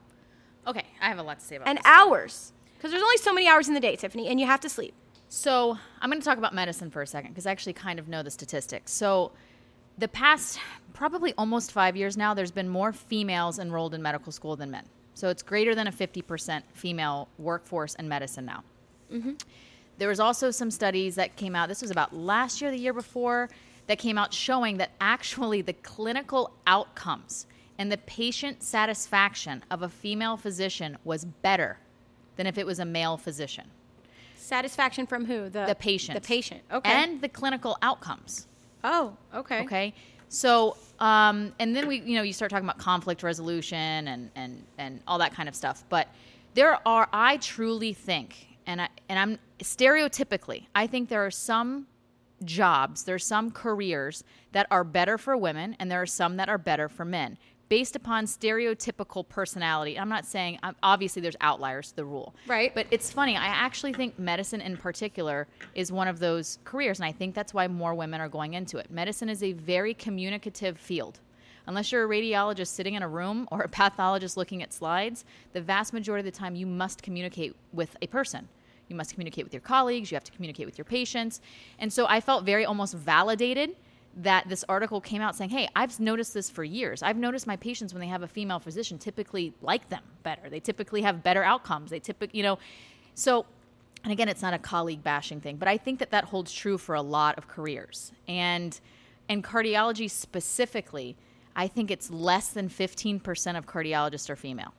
Okay, 0.67 0.85
I 1.01 1.09
have 1.09 1.19
a 1.19 1.23
lot 1.23 1.41
to 1.41 1.45
say 1.45 1.57
about 1.57 1.65
that. 1.65 1.71
and 1.71 1.81
hours. 1.85 2.53
Because 2.77 2.93
there's 2.93 3.03
only 3.03 3.17
so 3.17 3.33
many 3.33 3.49
hours 3.49 3.69
in 3.69 3.75
the 3.75 3.81
day, 3.81 3.97
Tiffany, 3.97 4.29
and 4.29 4.39
you 4.39 4.47
have 4.47 4.61
to 4.61 4.69
sleep. 4.69 4.95
So 5.35 5.79
I'm 6.03 6.11
going 6.11 6.21
to 6.21 6.25
talk 6.25 6.37
about 6.37 6.53
medicine 6.55 6.91
for 6.91 7.01
a 7.01 7.07
second 7.07 7.31
because 7.31 7.47
I 7.47 7.53
actually 7.53 7.73
kind 7.73 7.99
of 7.99 8.07
know 8.07 8.23
the 8.23 8.31
statistics. 8.31 8.93
So 8.93 9.33
the 9.97 10.07
past 10.07 10.59
probably 10.93 11.33
almost 11.39 11.73
five 11.73 11.97
years 11.97 12.19
now, 12.19 12.35
there's 12.35 12.51
been 12.51 12.69
more 12.69 12.93
females 12.93 13.59
enrolled 13.59 13.95
in 13.95 14.03
medical 14.03 14.31
school 14.31 14.57
than 14.57 14.71
men. 14.71 14.85
So 15.15 15.31
it's 15.31 15.43
greater 15.43 15.75
than 15.75 15.87
a 15.87 15.91
50% 15.91 16.63
female 16.75 17.29
workforce 17.39 17.95
in 17.95 18.11
medicine 18.11 18.45
now. 18.45 18.63
Mm-hmm. 19.11 19.33
There 19.97 20.11
was 20.11 20.21
also 20.21 20.51
some 20.51 20.71
studies 20.71 21.15
that 21.15 21.35
came 21.35 21.57
out. 21.57 21.71
This 21.71 21.81
was 21.81 21.91
about 21.91 22.15
last 22.15 22.61
year, 22.61 22.71
the 22.71 22.77
year 22.77 22.93
before, 22.93 23.49
that 23.87 23.99
came 23.99 24.19
out 24.19 24.35
showing 24.35 24.77
that 24.77 24.91
actually 25.01 25.63
the 25.63 25.73
clinical 25.73 26.53
outcomes 26.67 27.47
and 27.79 27.91
the 27.91 27.97
patient 27.97 28.63
satisfaction 28.63 29.65
of 29.71 29.81
a 29.81 29.89
female 29.89 30.37
physician 30.37 30.99
was 31.05 31.25
better 31.25 31.79
than 32.37 32.47
if 32.47 32.59
it 32.59 32.67
was 32.67 32.81
a 32.81 32.85
male 32.85 33.17
physician. 33.17 33.65
Satisfaction 34.53 35.07
from 35.07 35.25
who? 35.25 35.49
The, 35.49 35.65
The 35.65 35.75
patient. 35.75 36.15
The 36.15 36.27
patient. 36.27 36.61
Okay. 36.71 36.91
And 36.91 37.23
the 37.23 37.29
clinical 37.31 37.79
outcomes. 37.81 38.47
oh, 38.85 39.17
okay. 39.35 39.63
Okay. 39.63 39.95
So, 40.29 40.77
um, 40.99 41.55
and 41.59 41.75
then 41.75 41.89
we, 41.89 42.01
you 42.01 42.17
know, 42.17 42.23
you 42.23 42.35
start 42.35 42.51
talking 42.51 42.67
about 42.67 42.77
conflict 42.77 43.23
resolution 43.23 44.09
and, 44.09 44.31
and, 44.35 44.63
and 44.77 45.01
all 45.07 45.17
that 45.19 45.35
kind 45.35 45.49
of 45.49 45.55
stuff. 45.55 45.85
But 45.89 46.09
there 46.53 46.87
are, 46.87 47.09
I 47.15 47.39
truly 47.39 47.95
think, 47.95 48.59
and 48.67 48.83
I, 48.83 48.89
and 49.09 49.19
I'm 49.19 49.39
stereotypically, 49.63 50.67
I 50.75 50.87
think 50.87 51.09
there 51.09 51.25
are 51.25 51.31
some 51.31 51.87
jobs, 52.45 53.05
there's 53.05 53.25
some 53.25 53.53
careers 53.53 54.23
that 54.53 54.67
are 54.71 54.85
better 54.85 55.17
for 55.17 55.35
women, 55.35 55.77
and 55.79 55.91
there 55.91 56.03
are 56.03 56.07
some 56.07 56.37
that 56.37 56.51
are 56.51 56.59
better 56.59 56.91
for 56.91 57.07
men 57.07 57.39
based 57.73 57.97
upon 57.97 58.27
stereotypical 58.27 59.27
personality. 59.27 59.99
I'm 59.99 60.11
not 60.11 60.27
saying, 60.27 60.59
obviously, 60.83 61.23
there's 61.23 61.39
outliers 61.41 61.89
to 61.89 61.97
the 61.97 62.05
rule. 62.05 62.35
Right. 62.47 62.71
But 62.75 62.87
it's 62.91 63.11
funny. 63.11 63.35
I 63.35 63.47
actually 63.47 63.95
think 63.95 64.19
medicine 64.19 64.61
in 64.61 64.77
particular 64.77 65.49
is 65.75 65.91
one 65.91 66.07
of 66.07 66.19
those 66.19 66.59
careers, 66.65 66.99
and 66.99 67.07
I 67.07 67.13
think 67.13 67.35
that's 67.35 67.55
why 67.55 67.67
more 67.69 67.95
women 67.95 68.21
are 68.21 68.29
going 68.29 68.53
into 68.53 68.77
it. 68.77 68.91
Medicine 68.91 69.31
is 69.31 69.43
a 69.43 69.55
very 69.55 69.95
communicative 69.95 70.77
field. 70.77 71.21
Unless 71.67 71.93
you're 71.93 72.05
a 72.05 72.07
radiologist 72.07 72.67
sitting 72.67 72.93
in 72.93 73.03
a 73.03 73.09
room 73.09 73.49
or 73.51 73.63
a 73.63 73.69
pathologist 73.71 74.37
looking 74.37 74.63
at 74.63 74.75
slides, 74.75 75.25
the 75.55 75.63
vast 75.63 75.95
majority 75.95 76.29
of 76.29 76.35
the 76.35 76.39
time 76.39 76.55
you 76.55 76.67
must 76.67 77.03
communicate 77.03 77.57
with 77.73 77.97
a 78.03 78.07
person. 78.07 78.49
You 78.89 78.97
must 78.97 79.15
communicate 79.15 79.45
with 79.45 79.55
your 79.55 79.63
colleagues, 79.63 80.11
you 80.11 80.17
have 80.17 80.25
to 80.25 80.33
communicate 80.33 80.67
with 80.67 80.77
your 80.77 80.85
patients. 80.85 81.41
And 81.79 81.91
so 81.91 82.05
I 82.07 82.21
felt 82.21 82.45
very 82.45 82.67
almost 82.67 82.93
validated 82.93 83.77
that 84.17 84.49
this 84.49 84.65
article 84.69 85.01
came 85.01 85.23
out 85.23 85.35
saying, 85.35 85.51
Hey, 85.51 85.69
I've 85.75 85.99
noticed 85.99 86.35
this 86.35 86.51
for 86.51 86.65
years. 86.65 87.03
I've 87.03 87.17
noticed 87.17 87.47
my 87.47 87.57
patients, 87.57 87.95
when 87.95 88.01
they 88.01 88.09
have 88.09 88.23
a 88.23 88.29
female 88.29 88.59
physician, 88.59 88.99
typically 88.99 89.55
like 89.63 89.89
them 89.89 90.03
better. 90.23 90.51
They 90.51 90.61
typically 90.61 91.03
have 91.03 91.23
better 91.23 91.43
outcomes. 91.43 91.91
They 91.91 92.01
typically, 92.01 92.39
you 92.39 92.43
know, 92.43 92.59
so, 93.15 93.47
and 94.05 94.13
again, 94.13 94.29
it's 94.29 94.43
not 94.43 94.55
a 94.55 94.59
colleague 94.59 95.03
bashing 95.03 95.41
thing, 95.41 95.57
but 95.57 95.69
I 95.69 95.79
think 95.79 95.99
that 96.01 96.11
that 96.11 96.25
holds 96.25 96.53
true 96.53 96.79
for 96.79 96.95
a 96.95 97.03
lot 97.03 97.39
of 97.39 97.49
careers. 97.49 98.13
And, 98.29 98.79
and 99.29 99.43
cardiology 99.43 100.11
specifically, 100.11 101.17
I 101.55 101.69
think 101.69 101.91
it's 101.91 102.11
less 102.11 102.49
than 102.49 102.69
15% 102.69 103.57
of 103.57 103.67
cardiologists 103.67 104.29
are 104.31 104.37
female. 104.37 104.75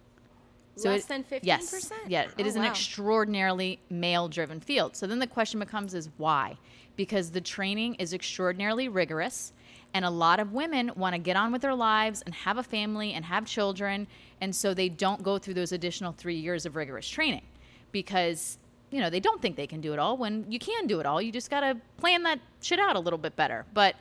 Less 0.75 1.03
it- 1.03 1.07
than 1.07 1.23
15%? 1.23 1.39
Yes. 1.43 1.91
Yeah, 2.07 2.21
it 2.23 2.31
Oh, 2.39 2.45
is 2.45 2.55
an 2.55 2.63
wow. 2.63 2.69
extraordinarily 2.69 3.79
male 3.89 4.27
driven 4.27 4.59
field. 4.59 4.95
So 4.95 5.05
then 5.07 5.19
the 5.19 5.27
question 5.27 5.59
becomes 5.59 5.93
is 5.93 6.09
why? 6.17 6.57
Because 6.95 7.31
the 7.31 7.41
training 7.41 7.95
is 7.95 8.13
extraordinarily 8.13 8.88
rigorous 8.88 9.53
and 9.93 10.03
a 10.05 10.09
lot 10.09 10.39
of 10.39 10.51
women 10.53 10.91
want 10.95 11.13
to 11.13 11.19
get 11.19 11.36
on 11.36 11.51
with 11.51 11.62
their 11.62 11.75
lives 11.75 12.23
and 12.23 12.33
have 12.33 12.57
a 12.57 12.63
family 12.63 13.13
and 13.13 13.25
have 13.25 13.45
children 13.45 14.07
and 14.41 14.55
so 14.55 14.73
they 14.73 14.89
don't 14.89 15.21
go 15.21 15.38
through 15.38 15.53
those 15.53 15.71
additional 15.71 16.12
3 16.12 16.36
years 16.36 16.65
of 16.65 16.75
rigorous 16.75 17.07
training 17.07 17.43
because 17.91 18.57
you 18.89 18.99
know, 18.99 19.09
they 19.09 19.19
don't 19.19 19.41
think 19.41 19.55
they 19.55 19.65
can 19.65 19.81
do 19.81 19.91
it 19.93 19.97
all 19.97 20.17
when 20.17 20.45
you 20.51 20.59
can 20.59 20.86
do 20.86 20.99
it 20.99 21.05
all. 21.07 21.19
You 21.19 21.31
just 21.31 21.49
got 21.49 21.62
to 21.62 21.75
plan 21.97 22.21
that 22.23 22.39
shit 22.62 22.79
out 22.79 22.95
a 22.95 22.99
little 22.99 23.17
bit 23.17 23.36
better. 23.36 23.65
But 23.73 23.95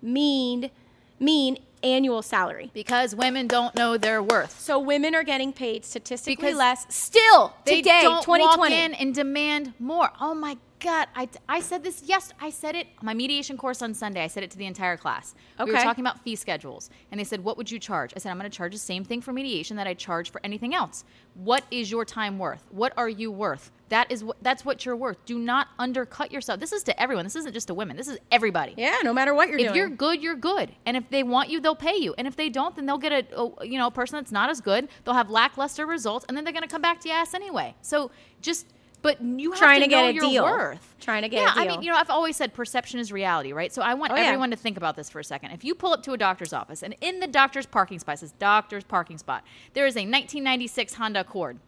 mean 0.00 0.70
mean 1.18 1.58
annual 1.82 2.22
salary. 2.22 2.70
Because 2.74 3.14
women 3.14 3.46
don't 3.46 3.74
know 3.74 3.96
their 3.96 4.22
worth. 4.22 4.58
So 4.60 4.78
women 4.78 5.14
are 5.14 5.24
getting 5.24 5.52
paid 5.52 5.84
statistically 5.84 6.34
Because 6.36 6.56
less 6.56 6.86
still 6.94 7.54
They 7.64 7.76
today, 7.76 8.02
don't 8.02 8.22
2020. 8.22 8.42
walk 8.44 8.70
in 8.70 8.94
and 8.94 9.14
demand 9.14 9.74
more. 9.78 10.10
Oh 10.20 10.34
my 10.34 10.56
God. 10.82 11.08
I, 11.14 11.28
I 11.48 11.60
said 11.60 11.82
this, 11.82 12.02
yes, 12.04 12.32
I 12.40 12.50
said 12.50 12.74
it 12.74 12.88
my 13.02 13.14
mediation 13.14 13.56
course 13.56 13.82
on 13.82 13.94
Sunday. 13.94 14.22
I 14.22 14.26
said 14.26 14.42
it 14.42 14.50
to 14.52 14.58
the 14.58 14.66
entire 14.66 14.96
class. 14.96 15.34
Okay. 15.58 15.70
We 15.70 15.76
were 15.76 15.82
talking 15.82 16.04
about 16.04 16.22
fee 16.22 16.36
schedules. 16.36 16.90
And 17.10 17.18
they 17.18 17.24
said, 17.24 17.42
What 17.42 17.56
would 17.56 17.70
you 17.70 17.78
charge? 17.78 18.12
I 18.16 18.18
said, 18.18 18.30
I'm 18.30 18.38
going 18.38 18.50
to 18.50 18.56
charge 18.56 18.72
the 18.72 18.78
same 18.78 19.04
thing 19.04 19.20
for 19.20 19.32
mediation 19.32 19.76
that 19.76 19.86
I 19.86 19.94
charge 19.94 20.30
for 20.30 20.40
anything 20.44 20.74
else. 20.74 21.04
What 21.34 21.64
is 21.70 21.90
your 21.90 22.04
time 22.04 22.38
worth? 22.38 22.64
What 22.70 22.92
are 22.96 23.08
you 23.08 23.30
worth? 23.30 23.70
That 23.88 24.10
is 24.10 24.24
what 24.24 24.38
that's 24.42 24.64
what 24.64 24.86
you're 24.86 24.96
worth. 24.96 25.22
Do 25.26 25.38
not 25.38 25.68
undercut 25.78 26.32
yourself. 26.32 26.60
This 26.60 26.72
is 26.72 26.82
to 26.84 27.00
everyone. 27.00 27.24
This 27.24 27.36
isn't 27.36 27.52
just 27.52 27.66
to 27.68 27.74
women. 27.74 27.96
This 27.96 28.08
is 28.08 28.18
everybody. 28.30 28.74
Yeah, 28.76 28.98
no 29.02 29.12
matter 29.12 29.34
what 29.34 29.48
you're 29.48 29.58
if 29.58 29.66
doing. 29.66 29.70
If 29.70 29.76
you're 29.76 29.90
good, 29.90 30.22
you're 30.22 30.34
good. 30.34 30.72
And 30.86 30.96
if 30.96 31.10
they 31.10 31.22
want 31.22 31.50
you, 31.50 31.60
they'll 31.60 31.74
pay 31.74 31.96
you. 31.96 32.14
And 32.16 32.26
if 32.26 32.34
they 32.34 32.48
don't, 32.48 32.74
then 32.74 32.86
they'll 32.86 32.96
get 32.96 33.12
a, 33.12 33.38
a 33.38 33.66
you 33.66 33.78
know 33.78 33.88
a 33.88 33.90
person 33.90 34.16
that's 34.16 34.32
not 34.32 34.48
as 34.48 34.60
good. 34.62 34.88
They'll 35.04 35.14
have 35.14 35.28
lackluster 35.28 35.84
results, 35.86 36.24
and 36.26 36.36
then 36.36 36.44
they're 36.44 36.54
going 36.54 36.62
to 36.62 36.68
come 36.68 36.82
back 36.82 37.00
to 37.00 37.08
your 37.08 37.18
ass 37.18 37.34
anyway. 37.34 37.74
So 37.82 38.10
just. 38.40 38.66
But 39.02 39.20
you 39.20 39.50
have 39.50 39.58
Trying 39.58 39.80
to, 39.80 39.86
to 39.86 39.90
get 39.90 40.02
know 40.02 40.08
a 40.08 40.12
your 40.12 40.22
deal. 40.30 40.44
worth. 40.44 40.94
Trying 41.00 41.22
to 41.22 41.28
get 41.28 41.38
a 41.38 41.54
deal. 41.54 41.64
yeah, 41.64 41.70
I 41.72 41.76
mean, 41.76 41.82
you 41.82 41.90
know, 41.90 41.96
I've 41.96 42.08
always 42.10 42.36
said 42.36 42.54
perception 42.54 43.00
is 43.00 43.10
reality, 43.10 43.52
right? 43.52 43.72
So 43.72 43.82
I 43.82 43.94
want 43.94 44.12
Oh, 44.12 44.16
yeah. 44.16 44.22
everyone 44.22 44.50
to 44.50 44.56
think 44.56 44.76
about 44.76 44.94
this 44.94 45.10
for 45.10 45.18
a 45.18 45.24
second. 45.24 45.50
If 45.50 45.64
you 45.64 45.74
pull 45.74 45.92
up 45.92 46.04
to 46.04 46.12
a 46.12 46.16
doctor's 46.16 46.52
office, 46.52 46.84
and 46.84 46.94
in 47.00 47.18
the 47.18 47.26
doctor's 47.26 47.66
parking 47.66 47.98
spot 47.98 48.20
says 48.20 48.30
doctor's 48.38 48.84
parking 48.84 49.18
spot, 49.18 49.42
there 49.74 49.86
is 49.86 49.96
a 49.96 50.00
1996 50.06 50.94
Honda 50.94 51.20
Accord. 51.20 51.58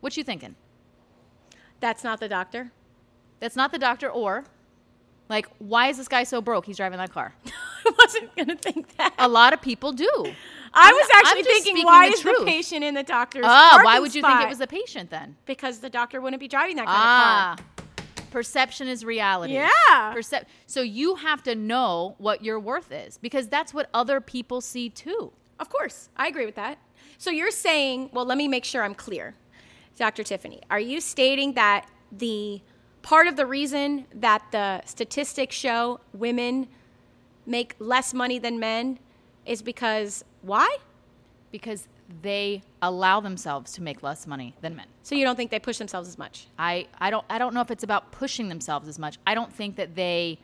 What 0.00 0.16
you 0.16 0.24
thinking? 0.24 0.56
That's 1.80 2.02
not 2.02 2.18
the 2.20 2.28
doctor. 2.28 2.72
That's 3.40 3.56
not 3.56 3.72
the 3.72 3.78
doctor, 3.78 4.08
or 4.10 4.44
like, 5.28 5.46
why 5.58 5.88
is 5.88 5.98
this 5.98 6.08
guy 6.08 6.24
so 6.24 6.40
broke? 6.40 6.64
He's 6.66 6.76
driving 6.78 6.98
that 6.98 7.12
car. 7.12 7.34
I 7.86 7.92
wasn't 7.98 8.34
going 8.36 8.48
to 8.48 8.56
think 8.56 8.96
that. 8.96 9.14
A 9.18 9.28
lot 9.28 9.52
of 9.52 9.60
people 9.62 9.92
do. 9.92 10.32
I 10.72 10.92
was 10.92 11.08
actually 11.14 11.42
thinking, 11.42 11.84
why 11.84 12.08
the 12.08 12.14
is 12.14 12.20
truth. 12.20 12.38
the 12.40 12.44
patient 12.46 12.84
in 12.84 12.94
the 12.94 13.02
doctor's 13.02 13.44
Ah, 13.46 13.80
why 13.82 13.98
would 13.98 14.14
you 14.14 14.22
think 14.22 14.40
it 14.42 14.48
was 14.48 14.58
the 14.58 14.66
patient 14.66 15.10
then? 15.10 15.36
Because 15.46 15.78
the 15.80 15.90
doctor 15.90 16.20
wouldn't 16.20 16.40
be 16.40 16.48
driving 16.48 16.76
that 16.76 16.86
kind 16.86 16.96
Ah, 16.98 17.52
of 17.54 17.58
car. 17.58 17.66
perception 18.30 18.86
is 18.88 19.04
reality. 19.04 19.54
Yeah. 19.54 19.68
Percep- 20.14 20.44
so 20.66 20.80
you 20.82 21.16
have 21.16 21.42
to 21.44 21.54
know 21.54 22.14
what 22.18 22.44
your 22.44 22.60
worth 22.60 22.92
is 22.92 23.18
because 23.18 23.48
that's 23.48 23.74
what 23.74 23.88
other 23.92 24.20
people 24.20 24.60
see 24.60 24.88
too. 24.88 25.32
Of 25.58 25.68
course, 25.68 26.08
I 26.16 26.28
agree 26.28 26.46
with 26.46 26.54
that. 26.54 26.78
So 27.18 27.30
you're 27.30 27.50
saying, 27.50 28.10
well, 28.12 28.24
let 28.24 28.38
me 28.38 28.48
make 28.48 28.64
sure 28.64 28.82
I'm 28.82 28.94
clear, 28.94 29.34
Dr. 29.96 30.22
Tiffany. 30.22 30.60
Are 30.70 30.80
you 30.80 31.00
stating 31.00 31.54
that 31.54 31.86
the 32.12 32.62
part 33.02 33.26
of 33.26 33.36
the 33.36 33.44
reason 33.46 34.06
that 34.14 34.42
the 34.52 34.82
statistics 34.86 35.54
show 35.56 36.00
women 36.12 36.68
make 37.46 37.74
less 37.78 38.14
money 38.14 38.38
than 38.38 38.58
men 38.60 38.98
is 39.50 39.62
because 39.62 40.24
why? 40.42 40.78
Because 41.50 41.88
they 42.22 42.62
allow 42.80 43.20
themselves 43.20 43.72
to 43.72 43.82
make 43.82 44.02
less 44.02 44.26
money 44.26 44.54
than 44.60 44.76
men. 44.76 44.86
So 45.02 45.16
you 45.16 45.24
don't 45.24 45.34
think 45.34 45.50
they 45.50 45.58
push 45.58 45.78
themselves 45.78 46.08
as 46.08 46.16
much? 46.16 46.46
I, 46.58 46.86
I 46.98 47.10
don't 47.10 47.24
I 47.28 47.38
don't 47.38 47.52
know 47.52 47.60
if 47.60 47.70
it's 47.70 47.82
about 47.82 48.12
pushing 48.12 48.48
themselves 48.48 48.88
as 48.88 48.98
much. 48.98 49.18
I 49.26 49.34
don't 49.34 49.52
think 49.52 49.74
that 49.76 49.96
they 49.96 50.38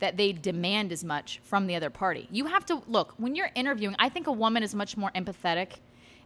that 0.00 0.16
they 0.16 0.32
demand 0.32 0.92
as 0.92 1.04
much 1.04 1.40
from 1.42 1.66
the 1.66 1.74
other 1.74 1.90
party. 1.90 2.26
You 2.30 2.46
have 2.46 2.64
to 2.66 2.82
look 2.88 3.14
when 3.18 3.34
you're 3.34 3.50
interviewing. 3.54 3.96
I 3.98 4.08
think 4.08 4.26
a 4.26 4.32
woman 4.32 4.62
is 4.62 4.74
much 4.74 4.96
more 4.96 5.10
empathetic 5.14 5.80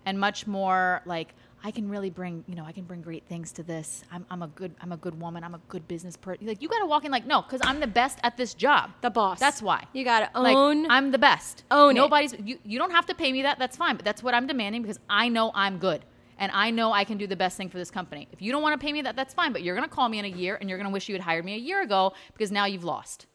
and 0.06 0.18
much 0.18 0.46
more 0.46 1.02
like 1.04 1.34
I 1.64 1.70
can 1.70 1.88
really 1.88 2.10
bring 2.10 2.44
you 2.48 2.54
know 2.54 2.64
I 2.64 2.72
can 2.72 2.84
bring 2.84 3.02
great 3.02 3.24
things 3.26 3.52
to 3.52 3.62
this. 3.62 4.04
I'm, 4.10 4.26
I'm 4.30 4.42
a 4.42 4.48
good 4.48 4.74
I'm 4.80 4.92
a 4.92 4.96
good 4.96 5.20
woman. 5.20 5.44
I'm 5.44 5.54
a 5.54 5.60
good 5.68 5.86
business 5.86 6.16
person. 6.16 6.46
Like 6.46 6.60
you 6.60 6.68
got 6.68 6.80
to 6.80 6.86
walk 6.86 7.04
in 7.04 7.10
like 7.10 7.26
no 7.26 7.42
because 7.42 7.60
I'm 7.62 7.80
the 7.80 7.86
best 7.86 8.18
at 8.22 8.36
this 8.36 8.54
job. 8.54 8.90
The 9.00 9.10
boss. 9.10 9.38
That's 9.38 9.62
why. 9.62 9.84
You 9.92 10.04
got 10.04 10.32
to 10.32 10.40
Like, 10.40 10.56
own. 10.56 10.90
I'm 10.90 11.10
the 11.10 11.18
best. 11.18 11.64
Own 11.70 11.92
it. 11.92 12.00
Nobody's. 12.00 12.34
You, 12.42 12.58
you 12.64 12.78
don't 12.78 12.90
have 12.90 13.06
to 13.06 13.14
pay 13.14 13.32
me 13.32 13.42
that. 13.42 13.58
That's 13.58 13.76
fine. 13.76 13.96
But 13.96 14.04
that's 14.04 14.22
what 14.22 14.34
I'm 14.34 14.46
demanding 14.46 14.82
because 14.82 14.98
I 15.08 15.28
know 15.28 15.52
I'm 15.54 15.78
good 15.78 16.04
and 16.38 16.50
I 16.52 16.70
know 16.70 16.92
I 16.92 17.04
can 17.04 17.18
do 17.18 17.26
the 17.26 17.36
best 17.36 17.56
thing 17.56 17.68
for 17.68 17.78
this 17.78 17.90
company. 17.90 18.26
If 18.32 18.42
you 18.42 18.50
don't 18.50 18.62
want 18.62 18.78
to 18.78 18.84
pay 18.84 18.92
me 18.92 19.02
that, 19.02 19.14
that's 19.14 19.32
fine. 19.32 19.52
But 19.52 19.62
you're 19.62 19.76
gonna 19.76 19.88
call 19.88 20.08
me 20.08 20.18
in 20.18 20.24
a 20.24 20.28
year 20.28 20.58
and 20.60 20.68
you're 20.68 20.78
gonna 20.78 20.90
wish 20.90 21.08
you 21.08 21.14
had 21.14 21.22
hired 21.22 21.44
me 21.44 21.54
a 21.54 21.58
year 21.58 21.82
ago 21.82 22.12
because 22.32 22.50
now 22.50 22.64
you've 22.64 22.84
lost. 22.84 23.26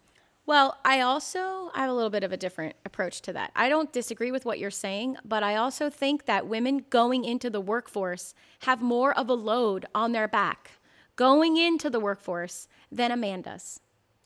Well, 0.47 0.77
I 0.85 1.01
also 1.01 1.69
I 1.75 1.81
have 1.81 1.89
a 1.89 1.93
little 1.93 2.09
bit 2.09 2.23
of 2.23 2.31
a 2.31 2.37
different 2.37 2.75
approach 2.85 3.21
to 3.23 3.33
that. 3.33 3.51
I 3.55 3.67
don't 3.69 3.91
disagree 3.91 4.31
with 4.31 4.45
what 4.45 4.57
you're 4.59 4.71
saying, 4.71 5.17
but 5.25 5.43
I 5.43 5.55
also 5.57 5.89
think 5.89 6.25
that 6.25 6.47
women 6.47 6.85
going 6.89 7.25
into 7.25 7.49
the 7.49 7.59
workforce 7.61 8.33
have 8.61 8.81
more 8.81 9.13
of 9.15 9.29
a 9.29 9.33
load 9.33 9.85
on 9.93 10.13
their 10.13 10.27
back 10.27 10.71
going 11.17 11.57
into 11.57 11.89
the 11.89 11.99
workforce 11.99 12.67
than 12.91 13.11
a 13.11 13.17
man 13.17 13.41
does. 13.41 13.81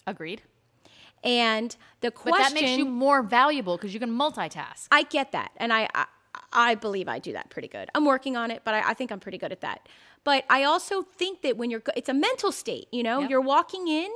Agreed. 0.05 0.43
And 1.23 1.75
the 2.01 2.11
But 2.11 2.15
question 2.21 2.43
that 2.43 2.61
makes 2.61 2.77
you 2.77 2.85
more 2.85 3.23
valuable 3.23 3.77
because 3.77 3.93
you 3.93 3.99
can 3.99 4.11
multitask. 4.11 4.87
I 4.91 5.03
get 5.03 5.31
that, 5.31 5.51
and 5.57 5.73
I, 5.73 5.87
I 5.95 6.05
I 6.53 6.75
believe 6.75 7.07
I 7.07 7.17
do 7.19 7.33
that 7.33 7.49
pretty 7.49 7.67
good. 7.67 7.89
I'm 7.95 8.05
working 8.05 8.35
on 8.37 8.51
it, 8.51 8.61
but 8.63 8.73
I, 8.73 8.89
I 8.91 8.93
think 8.93 9.11
I'm 9.11 9.19
pretty 9.19 9.37
good 9.37 9.51
at 9.51 9.61
that. 9.61 9.87
But 10.23 10.45
I 10.49 10.63
also 10.63 11.01
think 11.01 11.41
that 11.41 11.57
when 11.57 11.69
you're, 11.71 11.81
it's 11.95 12.09
a 12.09 12.13
mental 12.13 12.51
state. 12.51 12.87
You 12.91 13.03
know, 13.03 13.21
Yep. 13.21 13.29
you're 13.29 13.41
walking 13.41 13.87
in. 13.87 14.09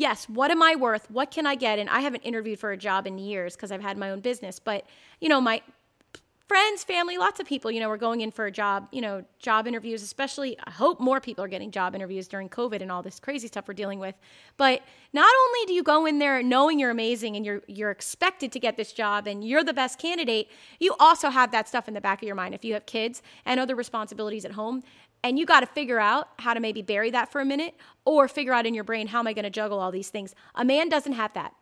Yes, 0.00 0.26
what 0.30 0.50
am 0.50 0.62
I 0.62 0.76
worth? 0.76 1.10
What 1.10 1.30
can 1.30 1.44
I 1.44 1.56
get? 1.56 1.78
And 1.78 1.90
I 1.90 2.00
haven't 2.00 2.22
interviewed 2.22 2.58
for 2.58 2.72
a 2.72 2.76
job 2.76 3.06
in 3.06 3.18
years 3.18 3.54
because 3.54 3.70
I've 3.70 3.82
had 3.82 3.98
my 3.98 4.10
own 4.10 4.20
business. 4.20 4.58
But 4.58 4.86
you 5.20 5.28
know, 5.28 5.42
my 5.42 5.60
friends, 6.48 6.82
family, 6.82 7.18
lots 7.18 7.38
of 7.38 7.46
people, 7.46 7.70
you 7.70 7.80
know, 7.80 7.90
are 7.90 7.98
going 7.98 8.22
in 8.22 8.30
for 8.30 8.46
a 8.46 8.50
job, 8.50 8.88
you 8.92 9.02
know, 9.02 9.22
job 9.40 9.66
interviews, 9.66 10.02
especially 10.02 10.58
I 10.64 10.70
hope 10.70 11.00
more 11.00 11.20
people 11.20 11.44
are 11.44 11.48
getting 11.48 11.70
job 11.70 11.94
interviews 11.94 12.28
during 12.28 12.48
COVID 12.48 12.80
and 12.80 12.90
all 12.90 13.02
this 13.02 13.20
crazy 13.20 13.46
stuff 13.46 13.68
we're 13.68 13.74
dealing 13.74 13.98
with. 13.98 14.14
But 14.56 14.80
not 15.12 15.28
only 15.46 15.66
do 15.66 15.74
you 15.74 15.82
go 15.82 16.06
in 16.06 16.18
there 16.18 16.42
knowing 16.42 16.78
you're 16.78 16.90
amazing 16.90 17.36
and 17.36 17.44
you're 17.44 17.60
you're 17.68 17.90
expected 17.90 18.52
to 18.52 18.58
get 18.58 18.78
this 18.78 18.94
job 18.94 19.26
and 19.26 19.46
you're 19.46 19.62
the 19.62 19.74
best 19.74 19.98
candidate, 19.98 20.48
you 20.78 20.94
also 20.98 21.28
have 21.28 21.52
that 21.52 21.68
stuff 21.68 21.88
in 21.88 21.92
the 21.92 22.00
back 22.00 22.22
of 22.22 22.26
your 22.26 22.36
mind 22.36 22.54
if 22.54 22.64
you 22.64 22.72
have 22.72 22.86
kids 22.86 23.20
and 23.44 23.60
other 23.60 23.76
responsibilities 23.76 24.46
at 24.46 24.52
home. 24.52 24.82
And 25.22 25.38
you 25.38 25.44
got 25.44 25.60
to 25.60 25.66
figure 25.66 26.00
out 26.00 26.28
how 26.38 26.54
to 26.54 26.60
maybe 26.60 26.82
bury 26.82 27.10
that 27.10 27.30
for 27.30 27.40
a 27.40 27.44
minute 27.44 27.74
or 28.04 28.26
figure 28.26 28.52
out 28.52 28.64
in 28.66 28.74
your 28.74 28.84
brain, 28.84 29.06
how 29.06 29.18
am 29.18 29.26
I 29.26 29.34
going 29.34 29.44
to 29.44 29.50
juggle 29.50 29.78
all 29.78 29.90
these 29.90 30.08
things? 30.08 30.34
A 30.54 30.64
man 30.64 30.88
doesn't 30.88 31.12
have 31.12 31.32
that. 31.34 31.54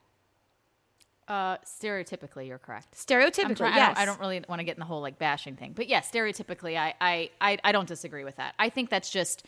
Uh, 1.26 1.58
stereotypically, 1.58 2.46
you're 2.46 2.58
correct. 2.58 2.94
Stereotypically, 2.94 3.66
I'm 3.66 3.74
yes. 3.74 3.76
I, 3.76 3.84
don't, 3.84 3.98
I 3.98 4.04
don't 4.06 4.20
really 4.20 4.42
want 4.48 4.60
to 4.60 4.64
get 4.64 4.76
in 4.76 4.80
the 4.80 4.86
whole 4.86 5.02
like 5.02 5.18
bashing 5.18 5.56
thing, 5.56 5.72
but 5.74 5.88
yeah, 5.88 6.00
stereotypically, 6.00 6.78
I, 6.78 6.94
I, 7.00 7.30
I, 7.40 7.58
I 7.64 7.72
don't 7.72 7.88
disagree 7.88 8.24
with 8.24 8.36
that. 8.36 8.54
I 8.58 8.70
think 8.70 8.88
that's 8.88 9.10
just, 9.10 9.44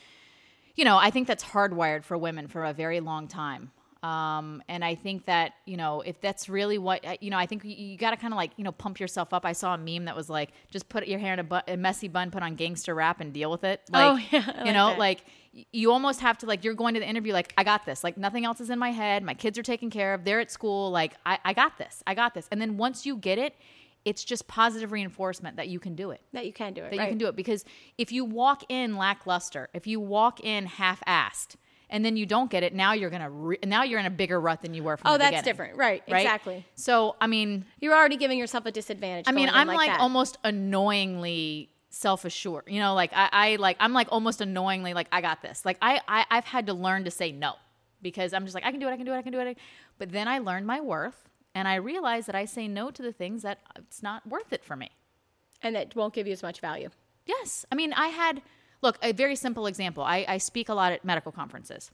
you 0.74 0.84
know, 0.84 0.98
I 0.98 1.10
think 1.10 1.26
that's 1.26 1.42
hardwired 1.42 2.04
for 2.04 2.18
women 2.18 2.48
for 2.48 2.64
a 2.64 2.74
very 2.74 3.00
long 3.00 3.28
time. 3.28 3.70
Um, 4.02 4.62
and 4.68 4.82
I 4.82 4.94
think 4.94 5.26
that 5.26 5.52
you 5.66 5.76
know 5.76 6.00
if 6.00 6.20
that's 6.22 6.48
really 6.48 6.78
what 6.78 7.22
you 7.22 7.28
know, 7.30 7.36
I 7.36 7.44
think 7.46 7.64
you, 7.64 7.70
you 7.72 7.98
got 7.98 8.10
to 8.12 8.16
kind 8.16 8.32
of 8.32 8.36
like 8.38 8.52
you 8.56 8.64
know 8.64 8.72
pump 8.72 8.98
yourself 8.98 9.34
up. 9.34 9.44
I 9.44 9.52
saw 9.52 9.74
a 9.74 9.78
meme 9.78 10.06
that 10.06 10.16
was 10.16 10.30
like, 10.30 10.50
just 10.70 10.88
put 10.88 11.06
your 11.06 11.18
hair 11.18 11.34
in 11.34 11.38
a, 11.38 11.44
bu- 11.44 11.60
a 11.68 11.76
messy 11.76 12.08
bun, 12.08 12.30
put 12.30 12.42
on 12.42 12.54
gangster 12.54 12.94
rap, 12.94 13.20
and 13.20 13.32
deal 13.32 13.50
with 13.50 13.62
it. 13.64 13.82
Like, 13.90 14.02
Oh, 14.02 14.16
yeah, 14.36 14.44
I 14.46 14.58
you 14.60 14.64
like 14.64 14.74
know, 14.74 14.88
that. 14.90 14.98
like 14.98 15.24
you 15.72 15.92
almost 15.92 16.20
have 16.20 16.38
to 16.38 16.46
like 16.46 16.64
you're 16.64 16.74
going 16.74 16.94
to 16.94 17.00
the 17.00 17.08
interview 17.08 17.32
like 17.34 17.52
I 17.58 17.64
got 17.64 17.84
this. 17.84 18.02
Like 18.02 18.16
nothing 18.16 18.44
else 18.46 18.60
is 18.60 18.70
in 18.70 18.78
my 18.78 18.90
head. 18.90 19.22
My 19.22 19.34
kids 19.34 19.58
are 19.58 19.62
taken 19.62 19.90
care 19.90 20.14
of. 20.14 20.24
They're 20.24 20.40
at 20.40 20.50
school. 20.50 20.90
Like 20.90 21.14
I, 21.26 21.38
I 21.44 21.52
got 21.52 21.76
this. 21.76 22.02
I 22.06 22.14
got 22.14 22.32
this. 22.34 22.48
And 22.50 22.60
then 22.60 22.76
once 22.78 23.04
you 23.04 23.16
get 23.16 23.38
it, 23.38 23.54
it's 24.06 24.24
just 24.24 24.48
positive 24.48 24.92
reinforcement 24.92 25.56
that 25.56 25.68
you 25.68 25.78
can 25.78 25.94
do 25.94 26.10
it. 26.10 26.22
that 26.32 26.46
you 26.46 26.54
can 26.54 26.72
do 26.72 26.82
it. 26.84 26.90
That 26.90 26.96
right. 26.96 27.04
you 27.04 27.10
can 27.10 27.18
do 27.18 27.26
it 27.26 27.36
because 27.36 27.66
if 27.98 28.12
you 28.12 28.24
walk 28.24 28.62
in 28.70 28.96
lackluster, 28.96 29.68
if 29.74 29.86
you 29.86 30.00
walk 30.00 30.40
in 30.40 30.64
half-assed, 30.64 31.56
and 31.90 32.04
then 32.04 32.16
you 32.16 32.24
don't 32.26 32.50
get 32.50 32.62
it, 32.62 32.74
now 32.74 32.92
you're 32.92 33.10
gonna 33.10 33.30
re- 33.30 33.58
now 33.66 33.82
you're 33.82 34.00
in 34.00 34.06
a 34.06 34.10
bigger 34.10 34.40
rut 34.40 34.62
than 34.62 34.72
you 34.74 34.82
were 34.82 34.96
from 34.96 35.10
Oh, 35.12 35.18
that's 35.18 35.30
beginning, 35.30 35.44
different. 35.44 35.76
Right, 35.76 36.02
Right? 36.08 36.20
exactly. 36.22 36.66
So 36.74 37.16
I 37.20 37.26
mean, 37.26 37.64
You're 37.80 37.94
already 37.94 38.16
giving 38.16 38.38
yourself 38.38 38.64
a 38.66 38.72
disadvantage. 38.72 39.26
I 39.28 39.32
mean, 39.32 39.48
I'm 39.50 39.66
like, 39.68 39.90
that. 39.90 40.00
almost 40.00 40.38
annoyingly 40.44 41.70
self-assured. 41.90 42.64
You 42.68 42.80
know, 42.80 42.94
like 42.94 43.10
I, 43.14 43.28
I 43.32 43.56
like 43.56 43.76
I'm 43.80 43.92
like 43.92 44.08
almost 44.10 44.40
annoyingly 44.40 44.94
like 44.94 45.08
I 45.12 45.20
got 45.20 45.42
this. 45.42 45.64
Like 45.64 45.78
I, 45.82 46.00
I 46.08 46.24
I've 46.30 46.44
had 46.44 46.66
to 46.66 46.72
learn 46.74 47.04
to 47.04 47.10
say 47.10 47.32
no 47.32 47.54
because 48.02 48.32
I'm 48.32 48.44
just 48.44 48.54
like 48.54 48.64
I 48.64 48.70
can 48.70 48.80
do 48.80 48.88
it, 48.88 48.92
I 48.92 48.96
can 48.96 49.04
do 49.06 49.12
it, 49.12 49.16
I 49.18 49.22
can 49.22 49.32
do 49.32 49.40
it. 49.40 49.58
But 49.98 50.10
then 50.12 50.28
I 50.28 50.38
learned 50.38 50.66
my 50.66 50.80
worth 50.80 51.28
and 51.54 51.66
I 51.66 51.74
realized 51.76 52.28
that 52.28 52.34
I 52.36 52.44
say 52.44 52.68
no 52.68 52.90
to 52.90 53.02
the 53.02 53.12
things 53.12 53.42
that 53.42 53.58
it's 53.76 54.02
not 54.02 54.26
worth 54.26 54.52
it 54.52 54.64
for 54.64 54.76
me. 54.76 54.90
and 55.62 55.74
that 55.76 55.94
won't 55.94 56.14
give 56.14 56.26
you 56.26 56.32
as 56.32 56.42
much 56.42 56.60
value. 56.60 56.88
Yes. 57.26 57.66
I 57.70 57.74
mean, 57.74 57.92
I 57.92 58.06
had, 58.08 58.40
look, 58.82 58.98
a 59.02 59.12
very 59.12 59.36
simple 59.36 59.66
example. 59.66 60.02
I, 60.02 60.24
I 60.28 60.38
speak 60.38 60.68
a 60.68 60.74
lot 60.74 60.92
at 60.92 61.04
medical 61.04 61.32
conferences. 61.32 61.90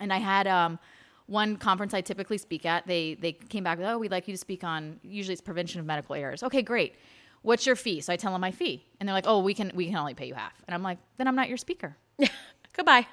And 0.00 0.12
I 0.12 0.18
had 0.18 0.46
um, 0.46 0.78
one 1.26 1.56
conference 1.56 1.94
I 1.94 2.00
typically 2.00 2.38
speak 2.38 2.66
at. 2.66 2.86
They, 2.86 3.14
they 3.14 3.32
came 3.32 3.64
back 3.64 3.78
with, 3.78 3.86
oh, 3.86 3.98
we'd 3.98 4.10
like 4.10 4.26
you 4.28 4.34
to 4.34 4.38
speak 4.38 4.64
on, 4.64 4.98
usually 5.02 5.32
it's 5.32 5.42
prevention 5.42 5.80
of 5.80 5.86
medical 5.86 6.14
errors. 6.14 6.42
Okay, 6.42 6.62
great. 6.62 6.94
what's 7.42 7.66
your 7.66 7.76
fee? 7.76 8.00
So 8.00 8.12
I 8.12 8.16
tell 8.16 8.32
them 8.32 8.40
my 8.40 8.50
fee, 8.50 8.84
and 8.98 9.08
they're 9.08 9.14
like, 9.14 9.26
oh, 9.26 9.38
we 9.40 9.54
can 9.54 9.70
we 9.74 9.86
can 9.86 9.96
only 9.96 10.14
pay 10.14 10.26
you 10.26 10.34
half, 10.34 10.54
and 10.66 10.74
I'm 10.74 10.82
like, 10.82 10.98
then 11.18 11.28
I'm 11.28 11.36
not 11.36 11.48
your 11.48 11.58
speaker. 11.58 11.96
Goodbye. 12.76 13.06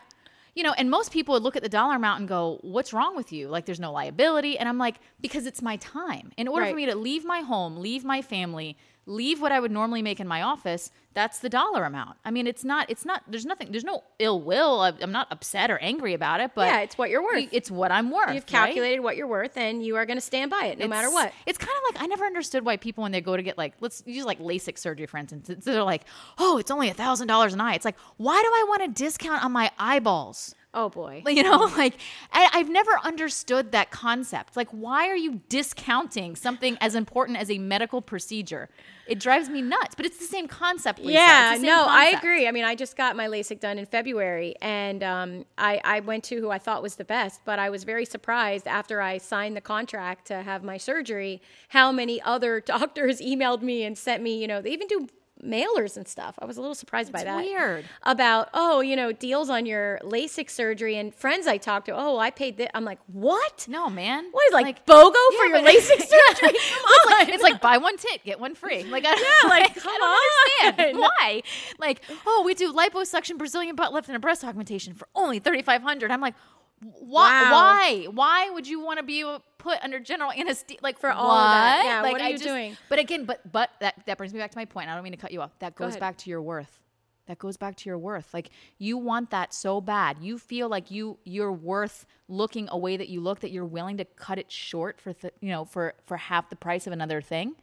You 0.56 0.64
know, 0.64 0.74
and 0.74 0.90
most 0.90 1.12
people 1.14 1.34
would 1.34 1.44
look 1.44 1.56
at 1.56 1.64
the 1.64 1.70
dollar 1.70 1.96
amount 1.96 2.20
and 2.20 2.28
go, 2.28 2.60
"What's 2.62 2.92
wrong 2.94 3.16
with 3.16 3.32
you? 3.32 3.48
Like, 3.48 3.66
there's 3.66 3.80
no 3.80 3.92
liability." 3.94 4.58
And 4.58 4.68
I'm 4.68 4.78
like, 4.78 4.98
"Because 5.22 5.46
it's 5.46 5.62
my 5.62 5.78
time. 5.78 6.32
In 6.36 6.48
order 6.50 6.64
Right. 6.64 6.72
for 6.72 6.76
me 6.76 6.86
to 6.88 6.96
leave 6.96 7.24
my 7.24 7.40
home, 7.42 7.78
leave 7.78 8.04
my 8.04 8.22
family, 8.22 8.78
leave 9.06 9.42
what 9.42 9.52
I 9.52 9.60
would 9.60 9.72
normally 9.72 10.02
make 10.02 10.20
in 10.20 10.28
my 10.28 10.42
office, 10.42 10.92
that's 11.14 11.40
the 11.40 11.50
dollar 11.50 11.84
amount. 11.84 12.18
I 12.24 12.32
mean, 12.32 12.48
it's 12.48 12.64
not. 12.64 12.90
It's 12.90 13.06
not. 13.06 13.24
There's 13.28 13.46
nothing. 13.46 13.72
There's 13.72 13.84
no 13.84 14.04
ill 14.20 14.42
will. 14.42 14.82
I'm 14.82 15.12
not 15.12 15.28
upset 15.32 15.70
or 15.70 15.78
angry 15.80 16.14
about 16.14 16.40
it. 16.40 16.52
But 16.56 16.68
Yeah, 16.68 16.80
it's 16.82 16.98
what 16.98 17.10
you're 17.10 17.22
worth. 17.22 17.50
It's 17.52 17.70
what 17.70 17.92
I'm 17.92 18.12
worth. 18.12 18.34
You've 18.34 18.44
right? 18.44 18.48
calculated 18.48 19.02
what 19.02 19.18
you're 19.18 19.28
worth, 19.28 19.58
and 19.58 19.84
you 19.86 19.98
are 19.98 20.06
going 20.06 20.18
to 20.18 20.22
stand 20.22 20.52
by 20.52 20.68
it 20.68 20.80
no 20.80 20.88
matter 20.88 21.10
what. 21.10 21.34
It's 21.46 21.58
kind 21.58 21.72
of 21.72 21.96
like 21.96 22.04
I 22.04 22.08
never 22.08 22.26
understood 22.26 22.64
why 22.64 22.78
people 22.78 23.02
when 23.02 23.12
they 23.12 23.22
go 23.22 23.36
to 23.36 23.44
get 23.44 23.58
like 23.58 23.74
let's 23.82 24.04
use 24.06 24.26
like 24.26 24.40
LASIK 24.40 24.78
surgery 24.78 25.06
for 25.06 25.18
instance, 25.18 25.50
they're 25.66 25.84
like, 25.84 26.04
oh, 26.38 26.58
it's 26.58 26.72
only 26.72 26.90
a 26.90 26.94
thousand 26.94 27.28
dollars 27.28 27.54
an 27.54 27.62
eye. 27.62 27.76
It's 27.76 27.86
like, 27.86 27.98
why 28.18 28.42
do 28.42 28.48
I 28.48 28.66
want 28.70 28.84
a 28.84 28.88
discount 28.88 29.44
on 29.44 29.52
my 29.52 29.72
eyeballs? 29.78 30.56
Oh 30.74 30.90
boy. 30.90 31.24
You 31.32 31.44
know, 31.44 31.72
like 31.78 31.96
I, 32.34 32.50
I've 32.54 32.70
never 32.70 32.92
understood 33.04 33.72
that 33.72 33.90
concept. 33.90 34.58
Like, 34.58 34.70
why 34.70 35.08
are 35.08 35.16
you 35.16 35.42
discounting 35.50 36.36
something 36.36 36.78
as 36.82 36.94
important 36.94 37.38
as 37.38 37.50
a 37.50 37.58
medical 37.58 38.02
procedure? 38.02 38.70
It 39.08 39.20
drives 39.20 39.50
me 39.50 39.62
nuts. 39.62 39.96
But 39.96 40.06
it's 40.06 40.20
the 40.20 40.26
same 40.26 40.48
concept. 40.48 41.00
Lisa. 41.00 41.14
Yeah, 41.14 41.54
same 41.54 41.64
no, 41.64 41.86
I 41.88 42.14
agree. 42.18 42.48
I 42.48 42.52
mean, 42.52 42.66
I 42.66 42.76
just 42.76 42.96
got 42.98 43.16
my 43.16 43.28
LASIK 43.28 43.60
done 43.60 43.80
in 43.80 43.86
February, 43.86 44.56
and 44.62 45.04
um, 45.04 45.46
I, 45.58 45.82
I 45.84 46.00
went 46.02 46.26
to 46.26 46.40
who 46.40 46.52
I 46.52 46.60
thought 46.60 46.82
was 46.84 46.96
the 46.96 47.06
best, 47.06 47.42
but 47.46 47.58
I 47.58 47.70
was 47.70 47.84
very 47.84 48.06
surprised 48.06 48.68
after 48.68 49.02
I 49.02 49.18
signed 49.18 49.56
the 49.56 49.62
contract 49.62 50.28
to 50.28 50.42
have 50.44 50.64
my 50.64 50.78
surgery 50.78 51.42
how 51.70 51.92
many 51.92 52.22
other 52.22 52.60
doctors 52.66 53.22
emailed 53.22 53.62
me 53.62 53.84
and 53.84 53.98
sent 53.98 54.22
me, 54.22 54.40
you 54.40 54.48
know, 54.48 54.62
they 54.62 54.72
even 54.72 54.88
do 54.88 55.08
mailers 55.44 55.98
and 55.98 56.08
stuff. 56.08 56.36
I 56.40 56.46
was 56.46 56.58
a 56.58 56.62
little 56.62 56.76
surprised 56.76 57.12
by 57.12 57.24
that. 57.24 57.38
weird. 57.38 57.86
About, 58.04 58.50
oh, 58.54 58.82
you 58.82 58.96
know, 58.96 59.12
deals 59.12 59.50
on 59.50 59.66
your 59.66 60.00
LASIK 60.04 60.50
surgery, 60.50 60.96
and 60.98 61.14
friends 61.14 61.48
I 61.48 61.58
talked 61.58 61.88
to, 61.88 61.94
oh, 61.96 62.18
I 62.18 62.30
paid 62.32 62.58
this. 62.58 62.70
I'm 62.74 62.86
like, 62.86 63.00
what? 63.08 63.68
No, 63.68 63.90
man. 63.90 64.26
What 64.32 64.44
is 64.48 64.54
like, 64.54 64.86
BOGO 64.86 65.14
for 65.38 65.46
your 65.46 65.60
LASIK 65.66 66.02
surgery? 66.02 66.52
it's, 66.54 67.04
Come 67.04 67.12
like, 67.14 67.28
on. 67.28 67.30
it's 67.34 67.44
like 67.44 67.62
buy 67.62 67.78
one 67.78 67.98
tit, 67.98 68.22
get 68.24 68.40
one 68.40 68.56
free. 68.56 68.84
Like, 68.84 69.06
I, 69.06 69.12
Yeah, 69.12 69.50
like, 69.50 69.72
I 69.78 69.80
come 69.80 69.94
don't 70.00 70.68
understand 70.68 70.96
on. 70.98 71.02
why. 71.02 71.42
Like, 71.80 72.02
oh, 72.26 72.44
we 72.46 72.54
do 72.54 72.74
liposuction, 72.74 73.38
Brazilian 73.38 73.76
butt 73.76 73.94
lift, 73.94 74.08
and 74.08 74.16
a 74.16 74.20
breast 74.20 74.44
augmentation 74.44 74.94
for 74.94 75.08
only 75.16 75.40
thirty 75.40 75.62
five 75.62 75.82
hundred. 75.82 76.12
I'm 76.12 76.22
like, 76.22 76.36
why? 76.82 77.44
Wow. 77.44 77.52
Why? 77.52 78.08
Why 78.12 78.50
would 78.50 78.68
you 78.68 78.82
want 78.82 78.98
to 78.98 79.04
be 79.04 79.24
put 79.58 79.80
under 79.84 80.00
general 80.00 80.32
anesthesia? 80.32 80.80
Like 80.82 81.00
For 81.00 81.12
all 81.12 81.32
of 81.32 81.52
that. 81.54 81.84
Yeah, 81.86 82.02
Like, 82.02 82.14
what 82.14 82.22
are 82.22 82.26
I 82.26 82.30
you 82.30 82.38
doing? 82.38 82.78
But 82.90 83.00
again, 83.00 83.26
but 83.26 83.52
but 83.52 83.70
that 83.80 83.96
that 84.06 84.18
brings 84.18 84.34
me 84.34 84.40
back 84.40 84.52
to 84.52 84.58
my 84.58 84.66
point. 84.66 84.90
I 84.90 84.96
don't 84.96 85.04
mean 85.04 85.14
to 85.14 85.18
cut 85.18 85.32
you 85.32 85.42
off. 85.42 85.52
That 85.60 85.76
goes 85.76 85.90
ahead. 85.90 86.00
back 86.00 86.18
to 86.18 86.30
your 86.30 86.42
worth. 86.42 86.80
That 87.28 87.38
goes 87.38 87.56
back 87.56 87.76
to 87.78 87.90
your 87.90 87.98
worth. 87.98 88.34
Like 88.34 88.50
you 88.78 88.98
want 88.98 89.30
that 89.30 89.54
so 89.54 89.80
bad. 89.80 90.18
You 90.22 90.38
feel 90.38 90.68
like 90.70 90.90
you 90.90 91.20
you're 91.24 91.52
worth 91.52 92.06
looking 92.28 92.68
a 92.72 92.78
way 92.78 92.98
that 92.98 93.10
you 93.10 93.22
look 93.22 93.42
that 93.42 93.52
you're 93.52 93.66
willing 93.66 93.98
to 93.98 94.06
cut 94.06 94.40
it 94.40 94.52
short 94.52 95.00
for 95.00 95.14
th- 95.14 95.34
you 95.40 95.50
know 95.50 95.66
for 95.66 95.94
for 96.04 96.18
half 96.18 96.50
the 96.50 96.56
price 96.56 96.88
of 96.88 96.94
another 96.94 97.22
thing. 97.22 97.56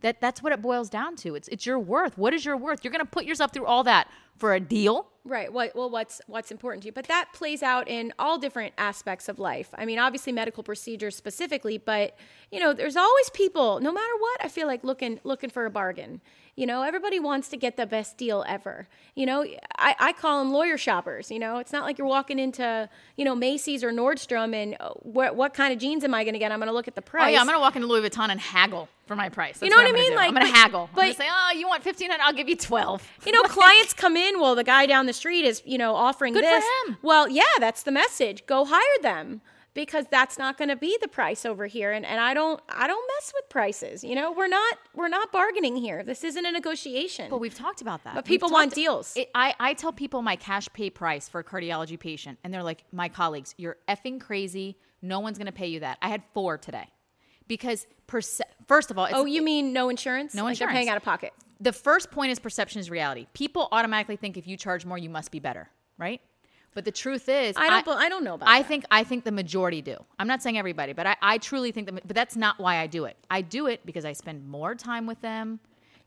That 0.00 0.20
that's 0.20 0.42
what 0.42 0.52
it 0.52 0.60
boils 0.60 0.90
down 0.90 1.16
to. 1.16 1.34
It's 1.34 1.48
it's 1.48 1.64
your 1.64 1.78
worth. 1.78 2.18
What 2.18 2.34
is 2.34 2.44
your 2.44 2.56
worth? 2.56 2.84
You're 2.84 2.92
going 2.92 3.04
to 3.04 3.10
put 3.10 3.24
yourself 3.24 3.52
through 3.52 3.66
all 3.66 3.84
that 3.84 4.08
for 4.36 4.54
a 4.54 4.60
deal? 4.60 5.08
Right. 5.24 5.52
What 5.52 5.74
well 5.74 5.90
what's 5.90 6.20
what's 6.26 6.50
important 6.50 6.82
to 6.82 6.86
you. 6.88 6.92
But 6.92 7.08
that 7.08 7.30
plays 7.32 7.62
out 7.62 7.88
in 7.88 8.12
all 8.18 8.38
different 8.38 8.74
aspects 8.78 9.28
of 9.28 9.38
life. 9.38 9.68
I 9.74 9.84
mean, 9.84 9.98
obviously 9.98 10.32
medical 10.32 10.62
procedures 10.62 11.16
specifically, 11.16 11.78
but 11.78 12.16
you 12.52 12.60
know, 12.60 12.72
there's 12.72 12.96
always 12.96 13.30
people, 13.30 13.80
no 13.80 13.92
matter 13.92 14.12
what, 14.18 14.44
I 14.44 14.48
feel 14.48 14.66
like 14.66 14.84
looking 14.84 15.18
looking 15.24 15.50
for 15.50 15.66
a 15.66 15.70
bargain. 15.70 16.20
You 16.56 16.64
know, 16.66 16.82
everybody 16.82 17.20
wants 17.20 17.48
to 17.48 17.56
get 17.58 17.76
the 17.76 17.84
best 17.84 18.16
deal 18.16 18.42
ever. 18.48 18.88
You 19.14 19.26
know, 19.26 19.44
I, 19.78 19.94
I 20.00 20.12
call 20.14 20.42
them 20.42 20.52
lawyer 20.54 20.78
shoppers. 20.78 21.30
You 21.30 21.38
know, 21.38 21.58
it's 21.58 21.70
not 21.70 21.84
like 21.84 21.98
you're 21.98 22.06
walking 22.06 22.38
into, 22.38 22.88
you 23.16 23.26
know, 23.26 23.34
Macy's 23.34 23.84
or 23.84 23.92
Nordstrom 23.92 24.54
and 24.54 24.74
uh, 24.80 24.90
what, 25.02 25.36
what 25.36 25.52
kind 25.52 25.74
of 25.74 25.78
jeans 25.78 26.02
am 26.02 26.14
I 26.14 26.24
going 26.24 26.32
to 26.32 26.38
get? 26.38 26.50
I'm 26.52 26.58
going 26.58 26.68
to 26.68 26.72
look 26.72 26.88
at 26.88 26.94
the 26.94 27.02
price. 27.02 27.26
Oh 27.26 27.30
yeah, 27.30 27.40
I'm 27.40 27.46
going 27.46 27.56
to 27.56 27.60
walk 27.60 27.76
into 27.76 27.86
Louis 27.86 28.08
Vuitton 28.08 28.30
and 28.30 28.40
haggle 28.40 28.88
for 29.06 29.14
my 29.14 29.28
price. 29.28 29.58
That's 29.58 29.68
know 29.70 29.76
what 29.76 29.84
I 29.84 29.88
I'm 29.88 29.94
gonna 29.94 30.02
mean? 30.08 30.14
Like, 30.16 30.28
I'm 30.28 30.34
going 30.34 30.46
to 30.46 30.52
but- 30.52 30.58
haggle. 30.58 30.90
but- 30.94 31.04
I'm 31.04 31.10
to 31.10 31.16
say, 31.18 31.28
"Oh, 31.30 31.52
you 31.54 31.68
want 31.68 31.84
1500? 31.84 32.22
I'll 32.24 32.32
give 32.32 32.48
you 32.48 32.56
12." 32.56 33.06
you 33.26 33.32
know, 33.32 33.42
clients 33.44 33.92
come 33.92 34.16
in. 34.16 34.40
Well, 34.40 34.54
the 34.54 34.64
guy 34.64 34.86
down 34.86 35.04
the 35.04 35.12
street 35.12 35.44
is, 35.44 35.62
you 35.66 35.76
know, 35.76 35.94
offering 35.94 36.32
Good 36.32 36.44
for 36.44 36.50
this. 36.50 36.64
him. 36.86 36.96
Well, 37.02 37.28
yeah, 37.28 37.42
that's 37.60 37.82
the 37.82 37.92
message. 37.92 38.46
Go 38.46 38.64
hire 38.64 39.02
them 39.02 39.42
because 39.76 40.06
that's 40.10 40.38
not 40.38 40.56
going 40.58 40.70
to 40.70 40.74
be 40.74 40.96
the 41.00 41.06
price 41.06 41.46
over 41.46 41.66
here. 41.66 41.92
And 41.92 42.04
and 42.04 42.18
I 42.18 42.34
don't 42.34 42.60
I 42.68 42.88
don't 42.88 43.08
mess 43.16 43.32
with 43.36 43.48
prices. 43.48 44.02
You 44.02 44.16
know, 44.16 44.32
we're 44.32 44.48
not 44.48 44.78
we're 44.94 45.06
not 45.08 45.30
bargaining 45.30 45.76
here. 45.76 46.02
This 46.02 46.24
isn't 46.24 46.44
a 46.44 46.50
negotiation. 46.50 47.30
But 47.30 47.38
we've 47.38 47.54
talked 47.54 47.82
about 47.82 48.02
that. 48.04 48.14
But 48.14 48.24
people 48.24 48.50
want 48.50 48.74
deals. 48.74 49.14
It, 49.14 49.30
I, 49.34 49.54
I 49.60 49.74
tell 49.74 49.92
people 49.92 50.22
my 50.22 50.34
cash 50.34 50.68
pay 50.72 50.90
price 50.90 51.28
for 51.28 51.38
a 51.40 51.44
cardiology 51.44 52.00
patient, 52.00 52.38
and 52.42 52.52
they're 52.52 52.62
like, 52.62 52.84
my 52.90 53.08
colleagues, 53.08 53.54
you're 53.58 53.76
effing 53.86 54.20
crazy. 54.20 54.78
No 55.02 55.20
one's 55.20 55.36
going 55.38 55.46
to 55.46 55.52
pay 55.52 55.68
you 55.68 55.80
that. 55.80 55.98
I 56.00 56.08
had 56.08 56.22
four 56.32 56.58
today. 56.58 56.88
Because, 57.48 57.86
perce- 58.08 58.40
first 58.66 58.90
of 58.90 58.98
all, 58.98 59.04
it's, 59.04 59.14
oh, 59.14 59.24
you 59.24 59.40
mean 59.40 59.72
no 59.72 59.88
insurance? 59.88 60.34
No 60.34 60.44
Like 60.44 60.58
they're 60.58 60.66
paying 60.68 60.88
out 60.88 60.96
of 60.96 61.04
pocket. 61.04 61.32
the 61.60 61.72
first 61.72 62.10
point 62.10 62.32
is 62.32 62.40
perception 62.40 62.80
is 62.80 62.90
reality. 62.90 63.26
People 63.34 63.68
automatically 63.70 64.16
think 64.16 64.36
if 64.36 64.48
you 64.48 64.56
charge 64.56 64.84
more, 64.84 64.98
you 64.98 65.10
must 65.10 65.30
be 65.30 65.38
better, 65.38 65.70
right? 65.96 66.20
But 66.76 66.84
the 66.84 66.92
truth 66.92 67.26
is, 67.30 67.56
I 67.56 67.70
don't. 67.70 67.84
bel- 67.86 67.96
I 67.96 68.10
don't 68.10 68.22
know 68.22 68.34
about. 68.34 68.50
I 68.50 68.58
that. 68.60 68.68
think 68.68 68.84
I 68.90 69.02
think 69.02 69.24
the 69.24 69.32
majority 69.32 69.80
do. 69.80 69.96
I'm 70.18 70.28
not 70.28 70.42
saying 70.42 70.58
everybody, 70.58 70.92
but 70.92 71.06
I, 71.06 71.16
I 71.22 71.38
truly 71.38 71.72
think 71.72 71.86
that. 71.90 72.06
But 72.06 72.14
that's 72.14 72.36
not 72.36 72.58
why 72.60 72.76
I 72.76 72.86
do 72.86 73.06
it. 73.06 73.16
I 73.30 73.40
do 73.40 73.66
it 73.66 73.80
because 73.86 74.04
I 74.04 74.12
spend 74.12 74.46
more 74.46 74.74
time 74.74 75.06
with 75.06 75.18
them. 75.22 75.58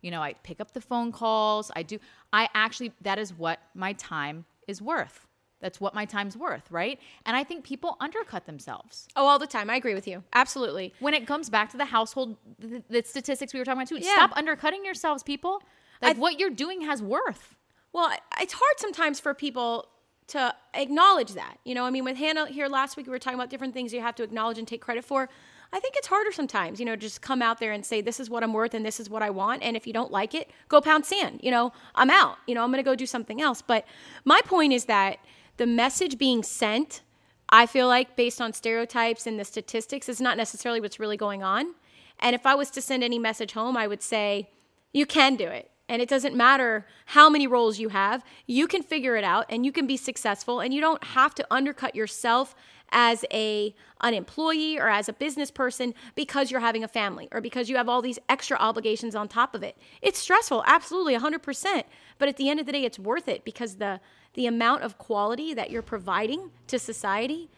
You 0.01 0.11
know, 0.11 0.21
I 0.21 0.33
pick 0.43 0.61
up 0.61 0.73
the 0.73 0.79
phone 0.79 1.11
calls. 1.11 1.71
I 1.75 1.81
do. 1.81 1.97
I 2.31 2.47
actually 2.53 2.93
that 3.01 3.17
is 3.17 3.33
what 3.33 3.57
my 3.73 3.93
time 3.93 4.45
is 4.67 4.79
worth. 4.79 5.25
That's 5.59 5.81
what 5.81 5.95
my 5.95 6.05
time's 6.05 6.37
worth, 6.37 6.69
right? 6.69 6.99
And 7.25 7.35
I 7.35 7.43
think 7.43 7.65
people 7.65 7.97
undercut 7.99 8.45
themselves 8.45 9.07
Oh, 9.15 9.25
all 9.25 9.39
the 9.39 9.47
time. 9.47 9.71
I 9.71 9.75
agree 9.75 9.95
with 9.95 10.07
you. 10.07 10.23
Absolutely. 10.33 10.93
when 10.99 11.15
it 11.15 11.25
comes 11.25 11.49
back 11.49 11.71
to 11.71 11.77
the 11.77 11.85
household 11.85 12.37
the, 12.59 12.83
the 12.89 13.03
statistics 13.03 13.53
we 13.53 13.59
were 13.59 13.65
talking 13.65 13.79
about 13.81 13.89
too. 13.89 13.97
Yeah. 13.97 14.13
Stop 14.13 14.37
undercutting 14.37 14.85
yourselves, 14.85 15.23
people. 15.23 15.63
Like 16.01 16.15
I- 16.15 16.19
what 16.19 16.39
you're 16.39 16.51
doing 16.51 16.81
has 16.81 17.01
worth. 17.01 17.55
Well, 17.91 18.11
it's 18.39 18.53
hard 18.53 18.75
sometimes 18.77 19.19
for 19.19 19.33
people 19.33 19.87
to 20.29 20.55
acknowledge 20.73 21.33
that. 21.33 21.57
You 21.63 21.75
know, 21.75 21.85
I 21.85 21.89
mean, 21.89 22.03
with 22.03 22.17
Hannah 22.17 22.47
here 22.47 22.67
last 22.67 22.97
week, 22.97 23.07
we 23.07 23.11
were 23.11 23.19
talking 23.19 23.39
about 23.39 23.49
different 23.49 23.73
things 23.73 23.93
you 23.93 24.01
have 24.01 24.15
to 24.15 24.23
acknowledge 24.23 24.57
and 24.57 24.67
take 24.67 24.81
credit 24.81 25.05
for. 25.05 25.29
I 25.71 25.79
think 25.79 25.95
it's 25.97 26.07
harder 26.07 26.31
sometimes, 26.31 26.79
you 26.79 26.85
know, 26.85 26.95
just 26.95 27.21
come 27.21 27.41
out 27.41 27.59
there 27.59 27.71
and 27.73 27.85
say, 27.85 28.01
this 28.01 28.19
is 28.19 28.29
what 28.29 28.43
I'm 28.43 28.53
worth 28.53 28.73
and 28.73 28.83
this 28.83 28.99
is 28.99 29.09
what 29.09 29.21
I 29.21 29.29
want. 29.29 29.61
And 29.61 29.77
if 29.77 29.85
you 29.85 29.93
don't 29.93 30.11
like 30.11 30.33
it, 30.33 30.49
go 30.67 30.81
pound 30.81 31.05
sand. 31.05 31.41
You 31.43 31.51
know, 31.51 31.73
I'm 31.93 32.09
out. 32.09 32.37
You 32.47 32.55
know, 32.55 32.63
I'm 32.63 32.71
going 32.71 32.83
to 32.83 32.89
go 32.89 32.95
do 32.95 33.05
something 33.05 33.39
else. 33.39 33.61
But 33.61 33.85
my 34.25 34.41
point 34.45 34.73
is 34.73 34.85
that 34.85 35.19
the 35.57 35.67
message 35.67 36.17
being 36.17 36.41
sent, 36.41 37.01
I 37.49 37.67
feel 37.67 37.87
like, 37.87 38.15
based 38.15 38.41
on 38.41 38.53
stereotypes 38.53 39.27
and 39.27 39.39
the 39.39 39.45
statistics, 39.45 40.09
is 40.09 40.19
not 40.19 40.37
necessarily 40.37 40.81
what's 40.81 40.99
really 40.99 41.17
going 41.17 41.43
on. 41.43 41.75
And 42.19 42.33
if 42.33 42.45
I 42.45 42.55
was 42.55 42.71
to 42.71 42.81
send 42.81 43.03
any 43.03 43.19
message 43.19 43.53
home, 43.53 43.77
I 43.77 43.85
would 43.85 44.01
say, 44.01 44.49
you 44.91 45.05
can 45.05 45.35
do 45.35 45.47
it. 45.47 45.69
And 45.89 46.03
it 46.03 46.07
doesn't 46.07 46.35
matter 46.35 46.85
how 47.07 47.29
many 47.29 47.47
roles 47.47 47.79
you 47.79 47.89
have, 47.89 48.23
you 48.45 48.67
can 48.67 48.83
figure 48.83 49.17
it 49.17 49.23
out 49.23 49.45
and 49.49 49.65
you 49.65 49.71
can 49.71 49.87
be 49.87 49.97
successful 49.97 50.59
and 50.59 50.71
you 50.71 50.79
don't 50.79 51.03
have 51.03 51.33
to 51.35 51.47
undercut 51.49 51.95
yourself 51.95 52.55
as 52.91 53.25
a 53.31 53.73
an 54.01 54.13
employee 54.13 54.79
or 54.79 54.87
as 54.87 55.09
a 55.09 55.13
business 55.13 55.51
person 55.51 55.93
because 56.15 56.49
you're 56.51 56.61
having 56.61 56.83
a 56.83 56.87
family 56.87 57.27
or 57.31 57.41
because 57.41 57.69
you 57.69 57.75
have 57.75 57.89
all 57.89 58.01
these 58.01 58.19
extra 58.29 58.57
obligations 58.57 59.15
on 59.15 59.27
top 59.27 59.53
of 59.53 59.61
it. 59.61 59.77
It's 60.01 60.17
stressful, 60.17 60.63
absolutely 60.65 61.17
100%, 61.17 61.83
but 62.17 62.29
at 62.29 62.37
the 62.37 62.49
end 62.49 62.59
of 62.59 62.65
the 62.65 62.71
day 62.71 62.85
it's 62.85 62.97
worth 62.97 63.27
it 63.27 63.43
because 63.43 63.75
the 63.75 63.99
the 64.35 64.45
amount 64.45 64.83
of 64.83 64.97
quality 64.99 65.55
that 65.55 65.71
you're 65.71 65.81
providing 65.81 66.51
to 66.67 66.77
society 66.77 67.49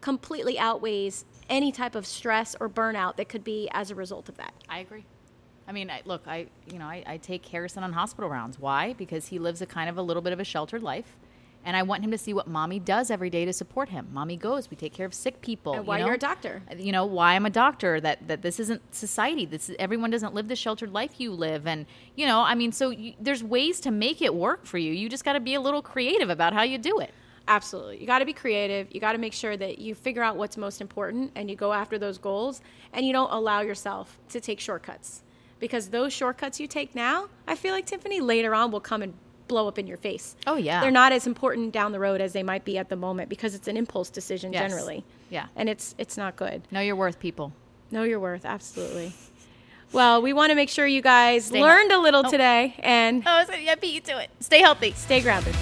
completely 0.00 0.58
outweighs 0.58 1.26
any 1.50 1.70
type 1.70 1.94
of 1.94 2.06
stress 2.06 2.56
or 2.58 2.68
burnout 2.68 3.16
that 3.16 3.28
could 3.28 3.44
be 3.44 3.68
as 3.72 3.90
a 3.90 3.94
result 3.94 4.28
of 4.28 4.36
that. 4.38 4.54
I 4.68 4.78
agree. 4.78 5.04
I 5.68 5.72
mean, 5.72 5.90
I, 5.90 6.00
look, 6.06 6.22
I 6.26 6.46
you 6.72 6.78
know, 6.78 6.86
I, 6.86 7.04
I 7.06 7.16
take 7.18 7.44
Harrison 7.46 7.84
on 7.84 7.92
hospital 7.92 8.30
rounds. 8.30 8.58
Why? 8.58 8.94
Because 8.94 9.28
he 9.28 9.38
lives 9.38 9.60
a 9.60 9.66
kind 9.66 9.90
of 9.90 9.98
a 9.98 10.02
little 10.02 10.22
bit 10.22 10.32
of 10.32 10.40
a 10.40 10.44
sheltered 10.44 10.82
life, 10.82 11.18
and 11.62 11.76
I 11.76 11.82
want 11.82 12.02
him 12.02 12.10
to 12.10 12.16
see 12.16 12.32
what 12.32 12.48
mommy 12.48 12.78
does 12.78 13.10
every 13.10 13.28
day 13.28 13.44
to 13.44 13.52
support 13.52 13.90
him. 13.90 14.08
Mommy 14.10 14.38
goes. 14.38 14.70
We 14.70 14.78
take 14.78 14.94
care 14.94 15.04
of 15.04 15.12
sick 15.12 15.42
people. 15.42 15.74
And 15.74 15.84
you 15.84 15.88
why 15.88 15.98
know? 15.98 16.06
you're 16.06 16.14
a 16.14 16.18
doctor. 16.18 16.62
You 16.74 16.90
know 16.90 17.04
why 17.04 17.34
I'm 17.34 17.44
a 17.44 17.50
doctor. 17.50 18.00
That 18.00 18.26
that 18.28 18.40
this 18.40 18.58
isn't 18.58 18.94
society. 18.94 19.44
This 19.44 19.68
is, 19.68 19.76
everyone 19.78 20.10
doesn't 20.10 20.32
live 20.32 20.48
the 20.48 20.56
sheltered 20.56 20.92
life 20.92 21.20
you 21.20 21.32
live, 21.32 21.66
and 21.66 21.84
you 22.16 22.26
know, 22.26 22.40
I 22.40 22.54
mean, 22.54 22.72
so 22.72 22.88
you, 22.88 23.12
there's 23.20 23.44
ways 23.44 23.78
to 23.80 23.90
make 23.90 24.22
it 24.22 24.34
work 24.34 24.64
for 24.64 24.78
you. 24.78 24.92
You 24.92 25.10
just 25.10 25.24
got 25.24 25.34
to 25.34 25.40
be 25.40 25.52
a 25.52 25.60
little 25.60 25.82
creative 25.82 26.30
about 26.30 26.54
how 26.54 26.62
you 26.62 26.78
do 26.78 26.98
it. 27.00 27.12
Absolutely. 27.46 27.98
You 27.98 28.06
got 28.06 28.18
to 28.18 28.26
be 28.26 28.34
creative. 28.34 28.88
You 28.90 29.00
got 29.00 29.12
to 29.12 29.18
make 29.18 29.32
sure 29.32 29.56
that 29.56 29.78
you 29.78 29.94
figure 29.94 30.22
out 30.22 30.36
what's 30.36 30.58
most 30.58 30.82
important 30.82 31.32
and 31.34 31.48
you 31.48 31.56
go 31.56 31.72
after 31.72 31.98
those 31.98 32.18
goals 32.18 32.60
and 32.92 33.06
you 33.06 33.12
don't 33.14 33.32
allow 33.32 33.62
yourself 33.62 34.18
to 34.28 34.40
take 34.40 34.60
shortcuts. 34.60 35.22
Because 35.60 35.88
those 35.88 36.12
shortcuts 36.12 36.60
you 36.60 36.66
take 36.66 36.94
now, 36.94 37.28
I 37.46 37.54
feel 37.56 37.72
like 37.74 37.86
Tiffany 37.86 38.20
later 38.20 38.54
on 38.54 38.70
will 38.70 38.80
come 38.80 39.02
and 39.02 39.14
blow 39.48 39.66
up 39.66 39.78
in 39.78 39.86
your 39.86 39.96
face. 39.96 40.36
Oh, 40.46 40.56
yeah. 40.56 40.80
They're 40.80 40.90
not 40.90 41.10
as 41.12 41.26
important 41.26 41.72
down 41.72 41.92
the 41.92 41.98
road 41.98 42.20
as 42.20 42.32
they 42.32 42.42
might 42.42 42.64
be 42.64 42.76
at 42.78 42.88
the 42.90 42.96
moment 42.96 43.28
because 43.30 43.54
it's 43.54 43.66
an 43.66 43.76
impulse 43.76 44.10
decision 44.10 44.52
Yes. 44.52 44.62
generally. 44.70 45.04
Yeah. 45.30 45.46
And 45.56 45.68
it's 45.68 45.94
it's 45.98 46.16
not 46.16 46.36
good. 46.36 46.62
Know 46.70 46.80
your 46.80 46.96
worth, 46.96 47.18
people. 47.18 47.52
Know 47.90 48.02
your 48.02 48.20
worth, 48.20 48.44
absolutely. 48.44 49.12
Well, 49.90 50.20
we 50.20 50.34
want 50.34 50.50
to 50.50 50.54
make 50.54 50.68
sure 50.68 50.86
you 50.86 51.00
guys 51.00 51.46
Stay 51.46 51.62
learned 51.62 51.92
a 51.92 51.98
little 51.98 52.22
Oh. 52.26 52.30
today 52.30 52.74
and 52.80 53.22
Oh, 53.26 53.44
gonna, 53.46 53.58
yeah, 53.62 53.74
beat 53.74 53.94
you 53.94 54.00
to 54.02 54.18
it. 54.18 54.30
Stay 54.40 54.60
healthy. 54.60 54.92
stay 54.92 55.20
grounded. 55.22 55.54